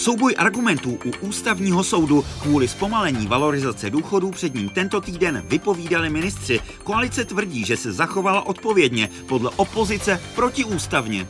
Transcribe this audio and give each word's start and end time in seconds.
Souboj 0.00 0.34
argumentů 0.38 0.98
u 1.04 1.26
ústavního 1.26 1.84
soudu 1.84 2.24
kvůli 2.42 2.68
zpomalení 2.68 3.26
valorizace 3.26 3.90
důchodů 3.90 4.30
před 4.30 4.54
ním 4.54 4.68
tento 4.68 5.00
týden 5.00 5.42
vypovídali 5.48 6.10
ministři. 6.10 6.60
Koalice 6.84 7.24
tvrdí, 7.24 7.64
že 7.64 7.76
se 7.76 7.92
zachovala 7.92 8.46
odpovědně, 8.46 9.08
podle 9.28 9.50
opozice 9.56 10.20
protiústavně. 10.34 11.28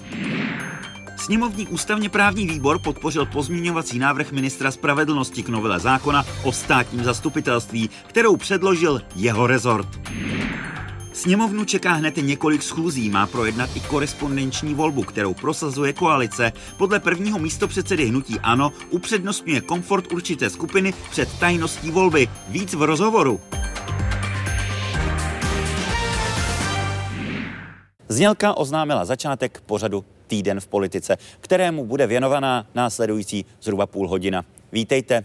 Sněmovní 1.16 1.66
ústavně 1.66 2.08
právní 2.08 2.46
výbor 2.46 2.78
podpořil 2.78 3.26
pozměňovací 3.26 3.98
návrh 3.98 4.32
ministra 4.32 4.70
spravedlnosti 4.70 5.42
k 5.42 5.48
novele 5.48 5.80
zákona 5.80 6.24
o 6.44 6.52
státním 6.52 7.04
zastupitelství, 7.04 7.90
kterou 8.06 8.36
předložil 8.36 9.02
jeho 9.16 9.46
rezort. 9.46 10.00
Sněmovnu 11.12 11.64
čeká 11.64 11.92
hned 11.92 12.16
několik 12.16 12.62
schůzí, 12.62 13.10
má 13.10 13.26
projednat 13.26 13.70
i 13.76 13.80
korespondenční 13.80 14.74
volbu, 14.74 15.02
kterou 15.02 15.34
prosazuje 15.34 15.92
koalice. 15.92 16.52
Podle 16.76 17.00
prvního 17.00 17.38
místopředsedy 17.38 18.06
hnutí 18.06 18.40
ANO 18.40 18.72
upřednostňuje 18.90 19.60
komfort 19.60 20.12
určité 20.12 20.50
skupiny 20.50 20.94
před 21.10 21.38
tajností 21.38 21.90
volby. 21.90 22.28
Víc 22.48 22.74
v 22.74 22.82
rozhovoru. 22.82 23.40
Znělka 28.08 28.56
oznámila 28.56 29.04
začátek 29.04 29.60
pořadu 29.66 30.04
Týden 30.26 30.60
v 30.60 30.66
politice, 30.66 31.16
kterému 31.40 31.86
bude 31.86 32.06
věnovaná 32.06 32.66
následující 32.74 33.44
zhruba 33.62 33.86
půl 33.86 34.08
hodina. 34.08 34.44
Vítejte. 34.72 35.24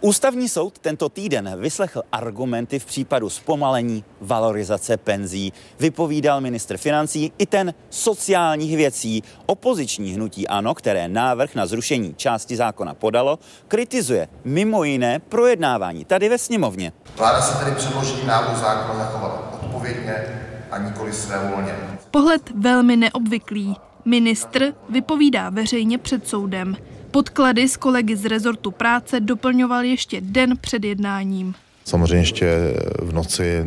Ústavní 0.00 0.48
soud 0.48 0.78
tento 0.78 1.08
týden 1.08 1.50
vyslechl 1.56 2.02
argumenty 2.12 2.78
v 2.78 2.84
případu 2.84 3.30
zpomalení 3.30 4.04
valorizace 4.20 4.96
penzí. 4.96 5.52
Vypovídal 5.80 6.40
ministr 6.40 6.76
financí 6.76 7.32
i 7.38 7.46
ten 7.46 7.74
sociálních 7.90 8.76
věcí. 8.76 9.22
Opoziční 9.46 10.12
hnutí 10.12 10.48
ANO, 10.48 10.74
které 10.74 11.08
návrh 11.08 11.54
na 11.54 11.66
zrušení 11.66 12.14
části 12.14 12.56
zákona 12.56 12.94
podalo, 12.94 13.38
kritizuje 13.68 14.28
mimo 14.44 14.84
jiné 14.84 15.18
projednávání 15.18 16.04
tady 16.04 16.28
ve 16.28 16.38
sněmovně. 16.38 16.92
Vláda 17.16 17.42
se 17.42 17.64
tedy 17.64 17.76
předložení 17.76 18.26
návrhu 18.26 18.60
zákona 18.60 18.98
zachovala 18.98 19.52
odpovědně 19.62 20.14
a 20.70 20.78
nikoli 20.78 21.12
svévolně. 21.12 21.74
Pohled 22.10 22.50
velmi 22.50 22.96
neobvyklý. 22.96 23.76
Ministr 24.04 24.74
vypovídá 24.88 25.50
veřejně 25.50 25.98
před 25.98 26.28
soudem. 26.28 26.76
Podklady 27.10 27.68
s 27.68 27.76
kolegy 27.76 28.16
z 28.16 28.24
rezortu 28.24 28.70
práce 28.70 29.20
doplňoval 29.20 29.84
ještě 29.84 30.20
den 30.20 30.56
před 30.60 30.84
jednáním. 30.84 31.54
Samozřejmě 31.84 32.16
ještě 32.16 32.74
v 33.02 33.12
noci, 33.12 33.64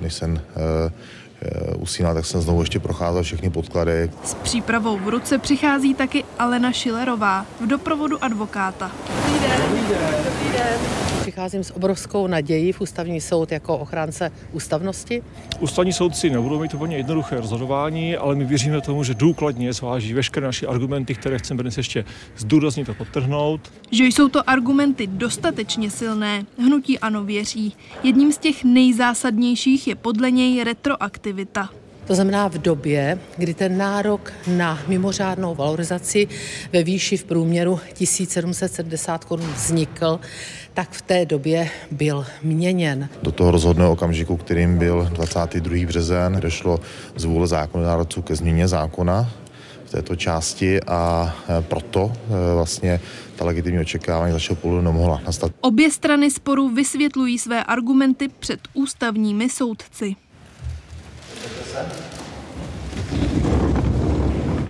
než 0.00 0.14
jsem 0.14 0.32
uh, 0.32 1.82
usínal, 1.82 2.14
tak 2.14 2.26
jsem 2.26 2.40
znovu 2.40 2.60
ještě 2.60 2.80
procházel 2.80 3.22
všechny 3.22 3.50
podklady. 3.50 4.10
S 4.24 4.34
přípravou 4.34 4.98
v 4.98 5.08
ruce 5.08 5.38
přichází 5.38 5.94
taky 5.94 6.24
Alena 6.38 6.72
Šilerová 6.72 7.46
v 7.60 7.66
doprovodu 7.66 8.24
advokáta. 8.24 8.90
Dobrý 9.16 9.40
den. 9.40 9.60
Dobrý 9.62 9.88
den. 9.88 10.24
Dobrý 10.24 10.58
den 10.58 11.07
přicházím 11.28 11.64
s 11.64 11.76
obrovskou 11.76 12.26
nadějí 12.26 12.72
v 12.72 12.80
ústavní 12.80 13.20
soud 13.20 13.52
jako 13.52 13.78
ochránce 13.78 14.32
ústavnosti. 14.52 15.22
Ústavní 15.60 15.92
soudci 15.92 16.30
nebudou 16.30 16.60
mít 16.60 16.74
úplně 16.74 16.96
jednoduché 16.96 17.36
rozhodování, 17.36 18.16
ale 18.16 18.34
my 18.34 18.44
věříme 18.44 18.80
tomu, 18.80 19.04
že 19.04 19.14
důkladně 19.14 19.72
zváží 19.72 20.14
veškeré 20.14 20.46
naše 20.46 20.66
argumenty, 20.66 21.14
které 21.14 21.38
chceme 21.38 21.62
dnes 21.62 21.76
ještě 21.76 22.04
zdůraznit 22.36 22.90
a 22.90 22.94
podtrhnout. 22.94 23.72
Že 23.90 24.04
jsou 24.04 24.28
to 24.28 24.50
argumenty 24.50 25.06
dostatečně 25.06 25.90
silné, 25.90 26.44
hnutí 26.58 26.98
ano 26.98 27.24
věří. 27.24 27.74
Jedním 28.02 28.32
z 28.32 28.38
těch 28.38 28.64
nejzásadnějších 28.64 29.88
je 29.88 29.94
podle 29.94 30.30
něj 30.30 30.64
retroaktivita. 30.64 31.68
To 32.08 32.14
znamená 32.14 32.48
v 32.48 32.58
době, 32.58 33.18
kdy 33.36 33.54
ten 33.54 33.78
nárok 33.78 34.32
na 34.46 34.78
mimořádnou 34.88 35.54
valorizaci 35.54 36.28
ve 36.72 36.82
výši 36.82 37.16
v 37.16 37.24
průměru 37.24 37.80
1770 37.94 39.24
korun 39.24 39.52
vznikl, 39.52 40.20
tak 40.74 40.90
v 40.90 41.02
té 41.02 41.26
době 41.26 41.70
byl 41.90 42.26
měněn. 42.42 43.08
Do 43.22 43.32
toho 43.32 43.50
rozhodného 43.50 43.92
okamžiku, 43.92 44.36
kterým 44.36 44.78
byl 44.78 45.08
22. 45.12 45.86
březen, 45.86 46.40
došlo 46.40 46.80
z 47.16 47.24
vůle 47.24 47.46
zákonodárců 47.46 48.22
ke 48.22 48.36
změně 48.36 48.68
zákona 48.68 49.30
v 49.84 49.90
této 49.90 50.16
části 50.16 50.80
a 50.80 51.34
e, 51.48 51.62
proto 51.62 52.12
e, 52.12 52.54
vlastně 52.54 53.00
ta 53.36 53.44
legitimní 53.44 53.80
očekávání 53.80 54.32
z 54.32 54.34
našeho 54.34 54.56
pohledu 54.56 54.82
nemohla 54.82 55.20
nastat. 55.26 55.52
Obě 55.60 55.90
strany 55.90 56.30
sporu 56.30 56.68
vysvětlují 56.68 57.38
své 57.38 57.64
argumenty 57.64 58.28
před 58.28 58.60
ústavními 58.74 59.48
soudci. 59.48 60.16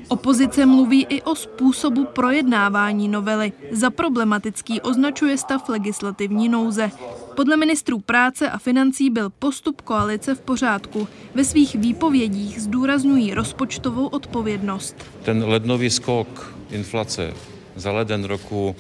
Opozice 0.09 0.67
mluví 0.67 1.07
i 1.09 1.23
o 1.23 1.35
způsobu 1.35 2.05
projednávání 2.05 3.09
novely. 3.09 3.53
Za 3.71 3.91
problematický 3.91 4.81
označuje 4.81 5.39
stav 5.39 5.69
legislativní 5.69 6.49
nouze. 6.49 6.91
Podle 7.37 7.57
ministrů 7.57 7.99
práce 7.99 8.51
a 8.51 8.59
financí 8.59 9.11
byl 9.11 9.31
postup 9.31 9.83
koalice 9.83 10.35
v 10.35 10.41
pořádku. 10.41 11.09
Ve 11.35 11.45
svých 11.45 11.75
výpovědích 11.75 12.63
zdůrazňují 12.63 13.35
rozpočtovou 13.35 14.07
odpovědnost. 14.07 14.97
Ten 15.23 15.45
lednový 15.45 15.91
skok 15.91 16.55
inflace 16.71 17.35
za 17.77 17.93
leden 17.93 18.25
roku 18.25 18.77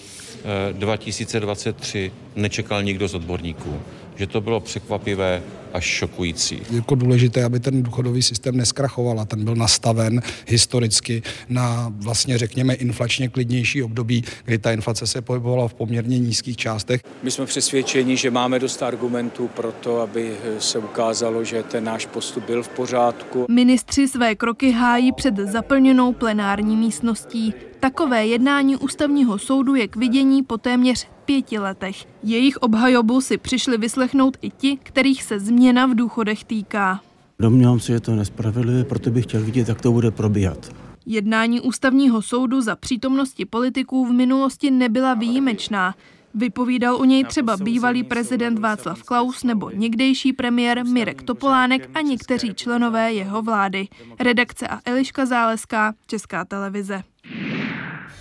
2023 0.72 2.12
eh, 2.14 2.40
nečekal 2.40 2.82
nikdo 2.82 3.08
z 3.08 3.14
odborníků. 3.14 3.80
Že 4.16 4.26
to 4.26 4.40
bylo 4.40 4.60
překvapivé 4.60 5.42
až 5.72 5.84
šokující. 5.84 6.62
Jako 6.70 6.94
důležité, 6.94 7.44
aby 7.44 7.60
ten 7.60 7.82
důchodový 7.82 8.22
systém 8.22 8.56
neskrachoval 8.56 9.20
a 9.20 9.24
ten 9.24 9.44
byl 9.44 9.54
nastaven 9.56 10.22
historicky 10.46 11.22
na 11.48 11.92
vlastně 11.96 12.38
řekněme 12.38 12.74
inflačně 12.74 13.28
klidnější 13.28 13.82
období, 13.82 14.24
kdy 14.44 14.58
ta 14.58 14.72
inflace 14.72 15.06
se 15.06 15.22
pohybovala 15.22 15.68
v 15.68 15.74
poměrně 15.74 16.18
nízkých 16.18 16.56
částech. 16.56 17.00
My 17.22 17.30
jsme 17.30 17.46
přesvědčeni, 17.46 18.16
že 18.16 18.30
máme 18.30 18.58
dost 18.58 18.82
argumentů 18.82 19.48
pro 19.48 19.72
to, 19.72 20.00
aby 20.00 20.36
se 20.58 20.78
ukázalo, 20.78 21.44
že 21.44 21.62
ten 21.62 21.84
náš 21.84 22.06
postup 22.06 22.44
byl 22.44 22.62
v 22.62 22.68
pořádku. 22.68 23.46
Ministři 23.50 24.08
své 24.08 24.34
kroky 24.34 24.72
hájí 24.72 25.12
před 25.12 25.36
zaplněnou 25.36 26.12
plenární 26.12 26.76
místností. 26.76 27.54
Takové 27.80 28.26
jednání 28.26 28.76
ústavního 28.76 29.38
soudu 29.38 29.74
je 29.74 29.88
k 29.88 29.96
vidění 29.96 30.42
po 30.42 30.58
téměř 30.58 31.08
pěti 31.28 31.58
letech. 31.58 32.06
Jejich 32.22 32.56
obhajobu 32.56 33.20
si 33.20 33.38
přišli 33.38 33.78
vyslechnout 33.78 34.36
i 34.42 34.50
ti, 34.50 34.78
kterých 34.82 35.22
se 35.22 35.40
změna 35.40 35.86
v 35.86 35.94
důchodech 35.94 36.44
týká. 36.44 37.00
Domnívám 37.38 37.80
se, 37.80 37.92
že 37.92 38.00
to 38.00 38.14
nespravedlivé, 38.16 38.84
proto 38.84 39.10
bych 39.10 39.24
chtěl 39.24 39.44
vidět, 39.44 39.68
jak 39.68 39.80
to 39.80 39.92
bude 39.92 40.10
probíhat. 40.10 40.72
Jednání 41.06 41.60
ústavního 41.60 42.22
soudu 42.22 42.60
za 42.60 42.76
přítomnosti 42.76 43.44
politiků 43.44 44.06
v 44.06 44.12
minulosti 44.12 44.70
nebyla 44.70 45.14
výjimečná. 45.14 45.94
Vypovídal 46.34 46.96
u 46.96 47.04
něj 47.04 47.24
třeba 47.24 47.56
bývalý 47.56 48.04
prezident 48.04 48.58
Václav 48.58 49.02
Klaus 49.02 49.44
nebo 49.44 49.70
někdejší 49.70 50.32
premiér 50.32 50.84
Mirek 50.84 51.22
Topolánek 51.22 51.90
a 51.94 52.00
někteří 52.00 52.54
členové 52.54 53.12
jeho 53.12 53.42
vlády. 53.42 53.88
Redakce 54.20 54.68
a 54.68 54.80
Eliška 54.84 55.26
Záleská, 55.26 55.94
Česká 56.06 56.44
televize. 56.44 57.02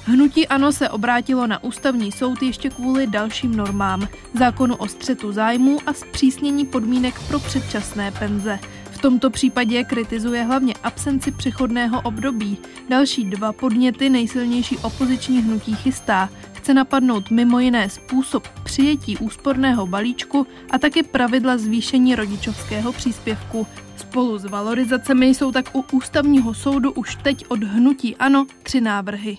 Hnutí 0.09 0.47
ANO 0.47 0.71
se 0.71 0.89
obrátilo 0.89 1.47
na 1.47 1.63
ústavní 1.63 2.11
soud 2.11 2.41
ještě 2.43 2.69
kvůli 2.69 3.07
dalším 3.07 3.55
normám, 3.55 4.07
zákonu 4.33 4.75
o 4.75 4.87
střetu 4.87 5.31
zájmů 5.31 5.77
a 5.85 5.93
zpřísnění 5.93 6.65
podmínek 6.65 7.19
pro 7.27 7.39
předčasné 7.39 8.11
penze. 8.11 8.59
V 8.91 8.97
tomto 8.97 9.29
případě 9.29 9.83
kritizuje 9.83 10.43
hlavně 10.43 10.73
absenci 10.83 11.31
přechodného 11.31 12.01
období. 12.01 12.57
Další 12.89 13.23
dva 13.23 13.53
podněty 13.53 14.09
nejsilnější 14.09 14.77
opoziční 14.77 15.41
hnutí 15.41 15.75
chystá. 15.75 16.29
Chce 16.53 16.73
napadnout 16.73 17.31
mimo 17.31 17.59
jiné 17.59 17.89
způsob 17.89 18.47
přijetí 18.63 19.17
úsporného 19.17 19.87
balíčku 19.87 20.47
a 20.71 20.77
taky 20.77 21.03
pravidla 21.03 21.57
zvýšení 21.57 22.15
rodičovského 22.15 22.93
příspěvku. 22.93 23.67
Spolu 23.97 24.37
s 24.37 24.45
valorizacemi 24.45 25.27
jsou 25.27 25.51
tak 25.51 25.75
u 25.75 25.85
ústavního 25.91 26.53
soudu 26.53 26.91
už 26.91 27.15
teď 27.15 27.45
od 27.47 27.63
hnutí 27.63 28.15
ANO 28.15 28.45
tři 28.63 28.81
návrhy. 28.81 29.37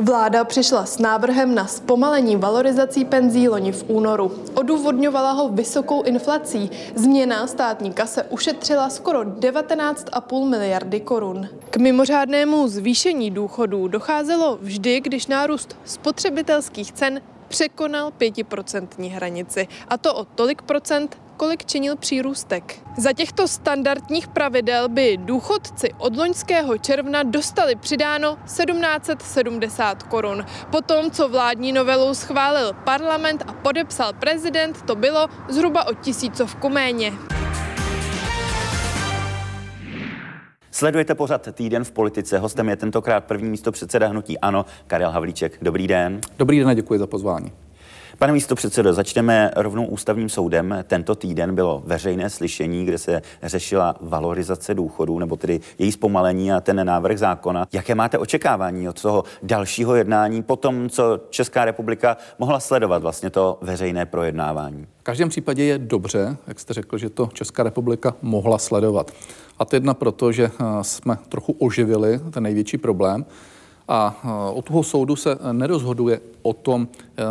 Vláda 0.00 0.44
přišla 0.44 0.86
s 0.86 0.98
návrhem 0.98 1.54
na 1.54 1.66
zpomalení 1.66 2.36
valorizací 2.36 3.04
penzí 3.04 3.48
loni 3.48 3.72
v 3.72 3.84
únoru. 3.88 4.44
Odůvodňovala 4.54 5.32
ho 5.32 5.48
vysokou 5.48 6.02
inflací. 6.02 6.70
Změna 6.94 7.46
státní 7.46 7.92
kase 7.92 8.22
ušetřila 8.22 8.90
skoro 8.90 9.20
19,5 9.20 10.48
miliardy 10.48 11.00
korun. 11.00 11.48
K 11.70 11.76
mimořádnému 11.76 12.68
zvýšení 12.68 13.30
důchodů 13.30 13.88
docházelo 13.88 14.58
vždy, 14.62 15.00
když 15.00 15.26
nárůst 15.26 15.76
spotřebitelských 15.84 16.92
cen 16.92 17.20
překonal 17.48 18.12
5% 18.20 19.10
hranici. 19.10 19.68
A 19.88 19.98
to 19.98 20.14
o 20.14 20.24
tolik 20.24 20.62
procent, 20.62 21.18
kolik 21.38 21.64
činil 21.64 21.96
přírůstek. 21.96 22.80
Za 22.96 23.12
těchto 23.12 23.48
standardních 23.48 24.28
pravidel 24.28 24.88
by 24.88 25.16
důchodci 25.16 25.88
od 25.98 26.16
loňského 26.16 26.78
června 26.78 27.22
dostali 27.22 27.76
přidáno 27.76 28.36
1770 28.44 30.02
korun. 30.02 30.44
Potom, 30.70 31.10
co 31.10 31.28
vládní 31.28 31.72
novelu 31.72 32.14
schválil 32.14 32.72
parlament 32.72 33.42
a 33.46 33.52
podepsal 33.52 34.12
prezident, 34.12 34.82
to 34.82 34.96
bylo 34.96 35.28
zhruba 35.48 35.86
o 35.88 35.94
tisícovku 35.94 36.68
méně. 36.68 37.12
Sledujete 40.70 41.14
pořád 41.14 41.48
týden 41.52 41.84
v 41.84 41.92
politice. 41.92 42.38
Hostem 42.38 42.68
je 42.68 42.76
tentokrát 42.76 43.24
první 43.24 43.50
místo 43.50 43.72
předseda 43.72 44.08
hnutí 44.08 44.38
Ano, 44.38 44.64
Karel 44.86 45.10
Havlíček. 45.10 45.58
Dobrý 45.62 45.86
den. 45.86 46.20
Dobrý 46.38 46.58
den 46.58 46.68
a 46.68 46.74
děkuji 46.74 46.98
za 46.98 47.06
pozvání. 47.06 47.67
Pane 48.18 48.32
místo 48.32 48.54
předsedo, 48.54 48.92
začneme 48.92 49.50
rovnou 49.56 49.86
ústavním 49.86 50.28
soudem. 50.28 50.84
Tento 50.86 51.14
týden 51.14 51.54
bylo 51.54 51.82
veřejné 51.86 52.30
slyšení, 52.30 52.84
kde 52.84 52.98
se 52.98 53.22
řešila 53.42 53.96
valorizace 54.00 54.74
důchodů, 54.74 55.18
nebo 55.18 55.36
tedy 55.36 55.60
její 55.78 55.92
zpomalení 55.92 56.52
a 56.52 56.60
ten 56.60 56.86
návrh 56.86 57.18
zákona. 57.18 57.66
Jaké 57.72 57.94
máte 57.94 58.18
očekávání 58.18 58.88
od 58.88 59.02
toho 59.02 59.24
dalšího 59.42 59.94
jednání 59.94 60.42
po 60.42 60.56
tom, 60.56 60.88
co 60.88 61.20
Česká 61.30 61.64
republika 61.64 62.16
mohla 62.38 62.60
sledovat 62.60 63.02
vlastně 63.02 63.30
to 63.30 63.58
veřejné 63.60 64.06
projednávání? 64.06 64.86
V 64.98 65.02
každém 65.02 65.28
případě 65.28 65.64
je 65.64 65.78
dobře, 65.78 66.36
jak 66.46 66.60
jste 66.60 66.74
řekl, 66.74 66.98
že 66.98 67.10
to 67.10 67.28
Česká 67.32 67.62
republika 67.62 68.16
mohla 68.22 68.58
sledovat. 68.58 69.12
A 69.58 69.64
to 69.64 69.76
jedna 69.76 69.94
proto, 69.94 70.32
že 70.32 70.44
eh, 70.44 70.64
jsme 70.82 71.18
trochu 71.28 71.52
oživili 71.52 72.20
ten 72.30 72.42
největší 72.42 72.78
problém, 72.78 73.24
a 73.88 74.20
eh, 74.24 74.28
od 74.52 74.64
toho 74.64 74.82
soudu 74.82 75.16
se 75.16 75.38
nerozhoduje 75.52 76.20
o 76.42 76.52
tom, 76.52 76.88
eh, 77.18 77.22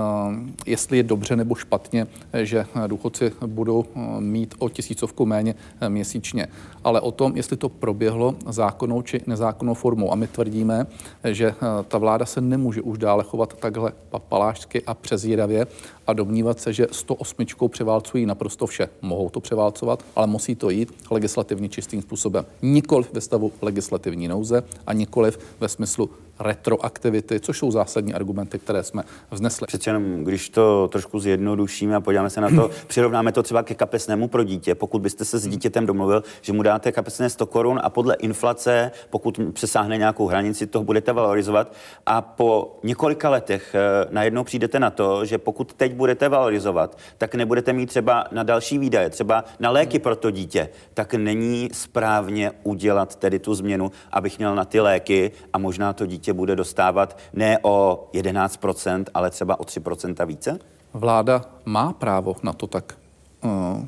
jestli 0.65 0.97
je 0.97 1.03
dobře 1.03 1.35
nebo 1.35 1.55
špatně, 1.55 2.07
že 2.43 2.65
důchodci 2.87 3.31
budou 3.45 3.85
mít 4.19 4.55
o 4.59 4.69
tisícovku 4.69 5.25
méně 5.25 5.55
měsíčně, 5.87 6.47
ale 6.83 7.01
o 7.01 7.11
tom, 7.11 7.35
jestli 7.35 7.57
to 7.57 7.69
proběhlo 7.69 8.35
zákonnou 8.49 9.01
či 9.01 9.21
nezákonnou 9.27 9.73
formou. 9.73 10.11
A 10.11 10.15
my 10.15 10.27
tvrdíme, 10.27 10.87
že 11.23 11.55
ta 11.87 11.97
vláda 11.97 12.25
se 12.25 12.41
nemůže 12.41 12.81
už 12.81 12.97
dále 12.97 13.23
chovat 13.23 13.53
takhle 13.59 13.91
papalášsky 14.09 14.83
a 14.83 14.93
přezíravě 14.93 15.67
a 16.07 16.13
domnívat 16.13 16.59
se, 16.59 16.73
že 16.73 16.87
108 16.91 17.45
převálcují 17.67 18.25
naprosto 18.25 18.67
vše. 18.67 18.89
Mohou 19.01 19.29
to 19.29 19.39
převálcovat, 19.39 20.03
ale 20.15 20.27
musí 20.27 20.55
to 20.55 20.69
jít 20.69 20.93
legislativně 21.11 21.69
čistým 21.69 22.01
způsobem. 22.01 22.45
Nikoliv 22.61 23.13
ve 23.13 23.21
stavu 23.21 23.51
legislativní 23.61 24.27
nouze 24.27 24.63
a 24.87 24.93
nikoliv 24.93 25.39
ve 25.59 25.69
smyslu 25.69 26.09
retroaktivity, 26.39 27.39
což 27.39 27.57
jsou 27.57 27.71
zásadní 27.71 28.13
argumenty, 28.13 28.59
které 28.59 28.83
jsme 28.83 29.03
vznesli. 29.31 29.67
Přece 29.67 29.89
jenom, 29.89 30.23
když 30.23 30.49
to 30.49 30.87
trošku 30.91 31.19
zjednodušíme 31.19 31.95
a 31.95 32.01
podíváme 32.01 32.29
se 32.29 32.41
na 32.41 32.49
to, 32.49 32.69
přirovnáme 32.87 33.31
to 33.31 33.43
třeba 33.43 33.63
ke 33.63 33.75
kapesnému 33.75 34.27
pro 34.27 34.43
dítě. 34.43 34.75
Pokud 34.75 35.01
byste 35.01 35.25
se 35.25 35.39
s 35.39 35.47
dítětem 35.47 35.85
domluvil, 35.85 36.23
že 36.41 36.53
mu 36.53 36.63
dáte 36.63 36.91
kapesné 36.91 37.29
100 37.29 37.45
korun 37.45 37.79
a 37.83 37.89
podle 37.89 38.15
inflace, 38.15 38.91
pokud 39.09 39.39
přesáhne 39.53 39.97
nějakou 39.97 40.27
hranici, 40.27 40.67
to 40.67 40.83
budete 40.83 41.13
valorizovat 41.13 41.73
a 42.05 42.21
po 42.21 42.79
několika 42.83 43.29
letech 43.29 43.75
eh, 43.75 44.07
najednou 44.09 44.43
přijdete 44.43 44.79
na 44.79 44.89
to, 44.89 45.25
že 45.25 45.37
pokud 45.37 45.73
teď 45.73 45.93
budete 45.93 46.29
valorizovat, 46.29 46.97
tak 47.17 47.35
nebudete 47.35 47.73
mít 47.73 47.85
třeba 47.85 48.27
na 48.31 48.43
další 48.43 48.77
výdaje, 48.77 49.09
třeba 49.09 49.43
na 49.59 49.69
léky 49.69 49.99
pro 49.99 50.15
to 50.15 50.31
dítě, 50.31 50.69
tak 50.93 51.13
není 51.13 51.69
správně 51.73 52.51
udělat 52.63 53.15
tedy 53.15 53.39
tu 53.39 53.55
změnu, 53.55 53.91
abych 54.11 54.37
měl 54.37 54.55
na 54.55 54.65
ty 54.65 54.79
léky 54.79 55.31
a 55.53 55.57
možná 55.57 55.93
to 55.93 56.05
dítě 56.05 56.26
bude 56.33 56.55
dostávat 56.55 57.17
ne 57.33 57.59
o 57.61 58.09
11%, 58.13 59.05
ale 59.13 59.29
třeba 59.29 59.59
o 59.59 59.63
3% 59.63 60.25
více? 60.25 60.59
Vláda 60.93 61.45
má 61.65 61.93
právo 61.93 62.35
na 62.43 62.53
to 62.53 62.67
tak 62.67 62.97
uh, 63.43 63.85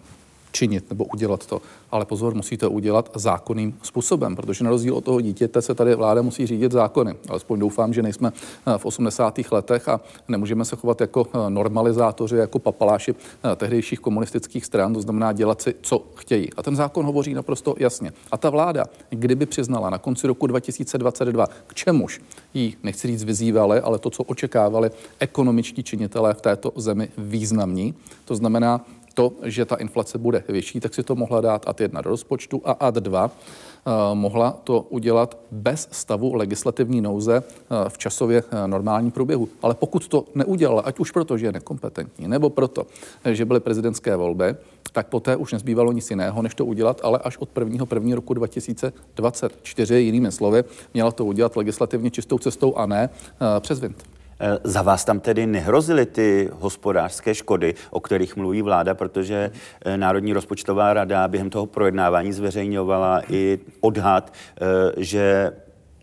činit 0.51 0.89
nebo 0.89 1.05
udělat 1.05 1.45
to 1.45 1.61
ale 1.91 2.05
pozor, 2.05 2.35
musí 2.35 2.57
to 2.57 2.71
udělat 2.71 3.11
zákonným 3.15 3.77
způsobem, 3.81 4.35
protože 4.35 4.63
na 4.63 4.69
rozdíl 4.69 4.95
od 4.95 5.03
toho 5.03 5.21
dítěte 5.21 5.61
se 5.61 5.75
tady 5.75 5.95
vláda 5.95 6.21
musí 6.21 6.47
řídit 6.47 6.71
zákony. 6.71 7.15
Alespoň 7.29 7.59
doufám, 7.59 7.93
že 7.93 8.03
nejsme 8.03 8.31
eh, 8.67 8.77
v 8.77 8.85
80. 8.85 9.39
letech 9.51 9.89
a 9.89 10.01
nemůžeme 10.27 10.65
se 10.65 10.75
chovat 10.75 11.01
jako 11.01 11.27
eh, 11.33 11.49
normalizátoři, 11.49 12.35
jako 12.35 12.59
papaláši 12.59 13.15
eh, 13.43 13.55
tehdejších 13.55 13.99
komunistických 13.99 14.65
stran, 14.65 14.93
to 14.93 15.01
znamená 15.01 15.33
dělat 15.33 15.61
si, 15.61 15.75
co 15.81 16.03
chtějí. 16.15 16.53
A 16.57 16.63
ten 16.63 16.75
zákon 16.75 17.05
hovoří 17.05 17.33
naprosto 17.33 17.75
jasně. 17.77 18.11
A 18.31 18.37
ta 18.37 18.49
vláda, 18.49 18.85
kdyby 19.09 19.45
přiznala 19.45 19.89
na 19.89 19.97
konci 19.97 20.27
roku 20.27 20.47
2022, 20.47 21.47
k 21.67 21.73
čemuž 21.73 22.21
jí, 22.53 22.75
nechci 22.83 23.07
říct 23.07 23.23
vyzývali, 23.23 23.79
ale 23.79 23.99
to, 23.99 24.09
co 24.09 24.23
očekávali 24.23 24.89
ekonomičtí 25.19 25.83
činitelé 25.83 26.33
v 26.33 26.41
této 26.41 26.71
zemi 26.75 27.09
významní, 27.17 27.93
to 28.25 28.35
znamená 28.35 28.81
to, 29.19 29.31
že 29.43 29.65
ta 29.65 29.75
inflace 29.75 30.17
bude 30.17 30.43
větší, 30.47 30.79
tak 30.79 30.93
si 30.93 31.03
to 31.03 31.15
mohla 31.15 31.41
dát 31.41 31.67
ad 31.67 31.81
1 31.81 32.01
do 32.01 32.09
rozpočtu 32.09 32.61
a 32.65 32.71
ad 32.71 32.95
2 32.95 33.31
eh, 33.31 33.91
mohla 34.13 34.51
to 34.63 34.81
udělat 34.89 35.37
bez 35.51 35.87
stavu 35.91 36.33
legislativní 36.33 37.01
nouze 37.01 37.43
eh, 37.43 37.89
v 37.89 37.97
časově 37.97 38.43
eh, 38.43 38.67
normálním 38.67 39.11
průběhu. 39.11 39.49
Ale 39.61 39.75
pokud 39.75 40.07
to 40.07 40.25
neudělala, 40.35 40.81
ať 40.81 40.99
už 40.99 41.11
proto, 41.11 41.37
že 41.37 41.45
je 41.45 41.51
nekompetentní, 41.51 42.27
nebo 42.27 42.49
proto, 42.49 42.87
že 43.31 43.45
byly 43.45 43.59
prezidentské 43.59 44.15
volby, 44.15 44.55
tak 44.91 45.07
poté 45.07 45.35
už 45.35 45.53
nezbývalo 45.53 45.91
nic 45.91 46.09
jiného, 46.09 46.41
než 46.41 46.55
to 46.55 46.65
udělat, 46.65 47.01
ale 47.03 47.19
až 47.19 47.37
od 47.37 47.49
1. 47.57 47.85
1. 47.93 48.15
roku 48.15 48.33
2024, 48.33 49.95
jinými 49.95 50.31
slovy, 50.31 50.63
měla 50.93 51.11
to 51.11 51.25
udělat 51.25 51.55
legislativně 51.55 52.11
čistou 52.11 52.39
cestou 52.39 52.75
a 52.75 52.85
ne 52.85 53.09
přes 53.59 53.79
vint. 53.79 54.08
Eh, 54.41 54.57
za 54.63 54.81
vás 54.81 55.05
tam 55.05 55.19
tedy 55.19 55.45
nehrozily 55.47 56.05
ty 56.05 56.49
hospodářské 56.53 57.35
škody, 57.35 57.75
o 57.89 57.99
kterých 57.99 58.35
mluví 58.35 58.61
vláda, 58.61 58.95
protože 58.95 59.51
eh, 59.85 59.97
Národní 59.97 60.33
rozpočtová 60.33 60.93
rada 60.93 61.27
během 61.27 61.49
toho 61.49 61.65
projednávání 61.65 62.33
zveřejňovala 62.33 63.21
i 63.29 63.59
odhad, 63.81 64.33
eh, 64.33 64.65
že 64.97 65.51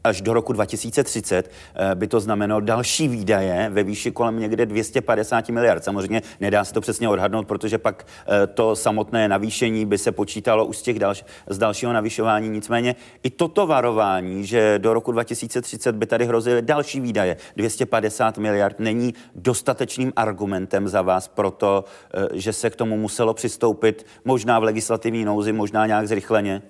až 0.06 0.20
do 0.20 0.32
roku 0.32 0.52
2030 0.52 1.50
eh, 1.74 1.94
by 1.94 2.06
to 2.06 2.20
znamenalo 2.20 2.60
další 2.60 3.08
výdaje 3.08 3.70
ve 3.72 3.82
výši 3.82 4.10
kolem 4.10 4.40
někde 4.40 4.66
250 4.66 5.48
miliard. 5.48 5.84
Samozřejmě 5.84 6.22
nedá 6.40 6.64
se 6.64 6.74
to 6.74 6.80
přesně 6.80 7.08
odhadnout, 7.08 7.46
protože 7.46 7.78
pak 7.78 8.06
eh, 8.28 8.46
to 8.46 8.76
samotné 8.76 9.28
navýšení 9.28 9.86
by 9.86 9.98
se 9.98 10.12
počítalo 10.12 10.64
už 10.64 10.76
z, 10.76 10.82
těch 10.82 10.98
dalš, 10.98 11.24
z 11.46 11.58
dalšího 11.58 11.92
navyšování. 11.92 12.48
Nicméně 12.48 12.94
i 13.22 13.30
toto 13.30 13.66
varování, 13.66 14.46
že 14.46 14.78
do 14.78 14.94
roku 14.94 15.12
2030 15.12 15.96
by 15.96 16.06
tady 16.06 16.26
hrozily 16.26 16.62
další 16.62 17.00
výdaje 17.00 17.36
250 17.56 18.38
miliard, 18.38 18.78
není 18.78 19.14
dostatečným 19.34 20.12
argumentem 20.16 20.88
za 20.88 21.02
vás 21.02 21.28
pro 21.28 21.50
to, 21.50 21.84
eh, 22.14 22.28
že 22.32 22.52
se 22.52 22.70
k 22.70 22.76
tomu 22.76 22.96
muselo 22.96 23.34
přistoupit 23.34 24.06
možná 24.24 24.58
v 24.58 24.62
legislativní 24.62 25.24
nouzi, 25.24 25.52
možná 25.52 25.86
nějak 25.86 26.08
zrychleně? 26.08 26.62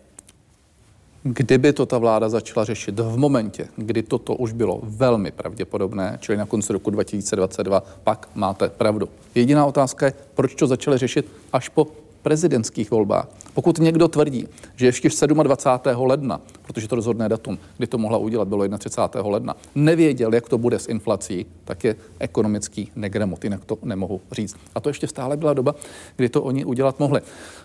Kdyby 1.29 1.73
to 1.73 1.87
ta 1.87 1.99
vláda 1.99 2.29
začala 2.29 2.65
řešit 2.65 3.01
v 3.01 3.17
momentě, 3.17 3.69
kdy 3.77 4.03
toto 4.03 4.35
už 4.35 4.53
bylo 4.53 4.81
velmi 4.83 5.31
pravděpodobné, 5.31 6.19
čili 6.21 6.39
na 6.39 6.47
konci 6.47 6.73
roku 6.73 6.91
2022, 6.91 7.83
pak 8.05 8.29
máte 8.35 8.69
pravdu. 8.69 9.09
Jediná 9.35 9.67
otázka 9.67 10.07
je, 10.07 10.13
proč 10.35 10.55
to 10.55 10.67
začali 10.67 10.99
řešit 10.99 11.27
až 11.53 11.69
po 11.69 11.87
prezidentských 12.23 12.91
volbách. 12.91 13.29
Pokud 13.55 13.79
někdo 13.79 14.09
tvrdí, 14.09 14.49
že 14.77 14.87
ještě 14.87 15.27
27. 15.27 16.07
ledna, 16.07 16.41
protože 16.63 16.89
to 16.89 16.97
rozhodné 16.97 17.29
datum, 17.29 17.59
kdy 17.77 17.87
to 17.87 17.99
mohla 17.99 18.19
udělat, 18.19 18.49
bylo 18.49 18.79
31. 18.79 19.31
ledna, 19.31 19.57
nevěděl, 19.75 20.35
jak 20.35 20.49
to 20.49 20.59
bude 20.59 20.79
s 20.79 20.89
inflací, 20.89 21.47
tak 21.65 21.85
je 21.85 21.97
ekonomický 22.19 22.91
negramot, 22.97 23.45
jinak 23.45 23.65
to 23.65 23.79
nemohu 23.83 24.21
říct. 24.33 24.57
A 24.75 24.81
to 24.81 24.89
ještě 24.89 25.07
stále 25.07 25.37
byla 25.37 25.55
doba, 25.55 25.75
kdy 26.17 26.29
to 26.29 26.43
oni 26.43 26.65
udělat 26.65 27.01
mohli. 27.01 27.21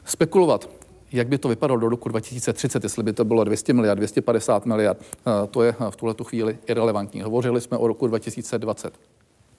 Spekulovat 0.06 0.70
jak 1.14 1.28
by 1.28 1.38
to 1.38 1.50
vypadalo 1.50 1.80
do 1.80 1.90
roku 1.90 2.10
2030, 2.10 2.84
jestli 2.84 3.04
by 3.04 3.14
to 3.14 3.26
bylo 3.26 3.44
200 3.44 3.74
miliard, 3.74 3.98
250 3.98 4.66
miliard, 4.66 4.98
eh, 5.02 5.48
to 5.48 5.64
je 5.64 5.76
v 5.90 5.96
tuhle 5.96 6.16
chvíli 6.24 6.58
irrelevantní. 6.68 7.22
Hovořili 7.22 7.62
jsme 7.62 7.78
o 7.78 7.88
roku 7.88 8.08
2020. 8.08 8.94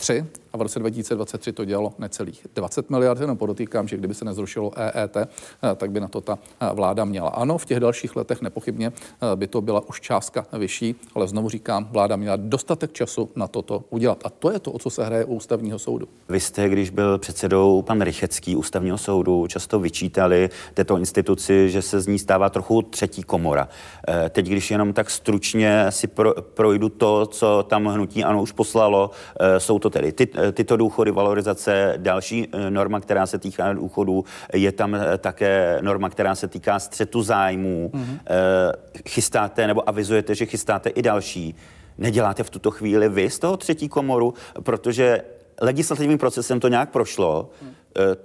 3 0.02 0.24
a 0.52 0.56
v 0.56 0.62
roce 0.62 0.78
2023 0.78 1.52
to 1.52 1.64
dělalo 1.64 1.92
necelých 1.98 2.46
20 2.54 2.90
miliard. 2.90 3.20
Jenom 3.20 3.36
podotýkám, 3.36 3.88
že 3.88 3.96
kdyby 3.96 4.14
se 4.14 4.24
nezrušilo 4.24 4.72
EET, 4.76 5.16
eh, 5.16 5.26
tak 5.76 5.90
by 5.90 6.00
na 6.00 6.08
to 6.08 6.20
ta 6.20 6.38
eh, 6.60 6.70
vláda 6.74 7.04
měla. 7.04 7.28
Ano, 7.28 7.58
v 7.58 7.66
těch 7.66 7.80
dalších 7.80 8.16
letech 8.16 8.42
nepochybně 8.42 8.92
eh, 8.92 9.36
by 9.36 9.46
to 9.46 9.60
byla 9.60 9.88
už 9.88 10.00
částka 10.00 10.46
vyšší, 10.58 10.94
ale 11.14 11.28
znovu 11.28 11.48
říkám, 11.48 11.88
vláda 11.90 12.16
měla 12.16 12.36
dostatek 12.36 12.92
času 12.92 13.30
na 13.36 13.48
toto 13.48 13.84
udělat. 13.90 14.18
A 14.24 14.30
to 14.30 14.50
je 14.50 14.58
to, 14.58 14.72
o 14.72 14.78
co 14.78 14.90
se 14.90 15.04
hraje 15.04 15.24
u 15.24 15.34
ústavního 15.34 15.78
soudu. 15.78 16.08
Vy 16.28 16.40
jste, 16.40 16.68
když 16.68 16.90
byl 16.90 17.18
předsedou 17.18 17.82
pan 17.82 18.00
Rychecký 18.00 18.56
ústavního 18.56 18.98
soudu, 18.98 19.46
často 19.46 19.80
vyčítali 19.80 20.50
této 20.74 20.98
instituci, 20.98 21.70
že 21.70 21.82
se 21.82 22.00
z 22.00 22.06
ní 22.06 22.18
stává 22.18 22.48
trochu 22.48 22.82
třetí 22.82 23.22
komora. 23.22 23.68
Teď, 24.30 24.46
když 24.46 24.70
jenom 24.70 24.92
tak 24.92 25.10
stručně 25.10 25.86
si 25.90 26.06
pro, 26.06 26.34
projdu 26.34 26.88
to, 26.88 27.26
co 27.26 27.62
tam 27.68 27.86
hnutí 27.86 28.24
ano 28.24 28.42
už 28.42 28.52
poslalo, 28.52 29.10
jsou 29.58 29.78
to 29.78 29.91
tedy 29.92 30.12
ty, 30.12 30.28
tyto 30.52 30.76
důchody, 30.76 31.10
valorizace, 31.10 31.94
další 31.96 32.48
eh, 32.52 32.70
norma, 32.70 33.00
která 33.00 33.26
se 33.26 33.38
týká 33.38 33.72
důchodů, 33.72 34.24
je 34.54 34.72
tam 34.72 34.94
eh, 34.94 35.18
také 35.18 35.78
norma, 35.82 36.10
která 36.10 36.34
se 36.34 36.48
týká 36.48 36.78
střetu 36.78 37.22
zájmů. 37.22 37.90
Mm-hmm. 37.94 38.18
Chystáte 39.08 39.66
nebo 39.66 39.88
avizujete, 39.88 40.34
že 40.34 40.46
chystáte 40.46 40.90
i 40.90 41.02
další. 41.02 41.54
Neděláte 41.98 42.42
v 42.42 42.50
tuto 42.50 42.70
chvíli 42.70 43.08
vy 43.08 43.30
z 43.30 43.38
toho 43.38 43.56
třetí 43.56 43.88
komoru, 43.88 44.34
protože 44.62 45.22
legislativním 45.60 46.18
procesem 46.18 46.60
to 46.60 46.68
nějak 46.68 46.90
prošlo, 46.90 47.50
mm. 47.62 47.70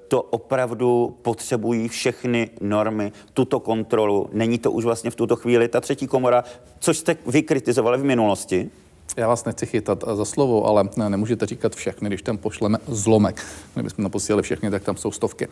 to 0.08 0.22
opravdu 0.22 1.18
potřebují 1.22 1.88
všechny 1.88 2.50
normy, 2.62 3.12
tuto 3.34 3.60
kontrolu. 3.60 4.30
Není 4.34 4.58
to 4.58 4.72
už 4.72 4.86
vlastně 4.86 5.12
v 5.12 5.16
tuto 5.16 5.36
chvíli 5.36 5.68
ta 5.68 5.82
třetí 5.82 6.08
komora, 6.08 6.44
což 6.80 6.98
jste 6.98 7.16
vy 7.28 7.44
kritizovali 7.44 7.98
v 7.98 8.04
minulosti? 8.04 8.70
Já 9.18 9.28
vás 9.28 9.46
nechci 9.46 9.66
chytat 9.66 10.04
za 10.14 10.26
slovo, 10.26 10.66
ale 10.66 10.90
nemůžete 11.10 11.46
říkat 11.46 11.76
všechny, 11.76 12.10
když 12.10 12.22
tam 12.22 12.38
pošleme 12.38 12.78
zlomek. 12.88 13.46
Kdybychom 13.74 14.04
tam 14.04 14.12
posílali 14.12 14.44
všechny, 14.44 14.72
tak 14.72 14.84
tam 14.84 14.98
jsou 14.98 15.12
stovky. 15.12 15.48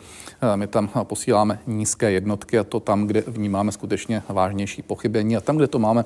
My 0.56 0.66
tam 0.66 0.90
posíláme 1.02 1.58
nízké 1.66 2.10
jednotky 2.10 2.58
a 2.58 2.64
to 2.64 2.80
tam, 2.80 3.06
kde 3.06 3.24
vnímáme 3.26 3.72
skutečně 3.72 4.22
vážnější 4.28 4.82
pochybení 4.82 5.36
a 5.36 5.40
tam, 5.40 5.56
kde 5.56 5.66
to 5.66 5.78
máme 5.78 6.04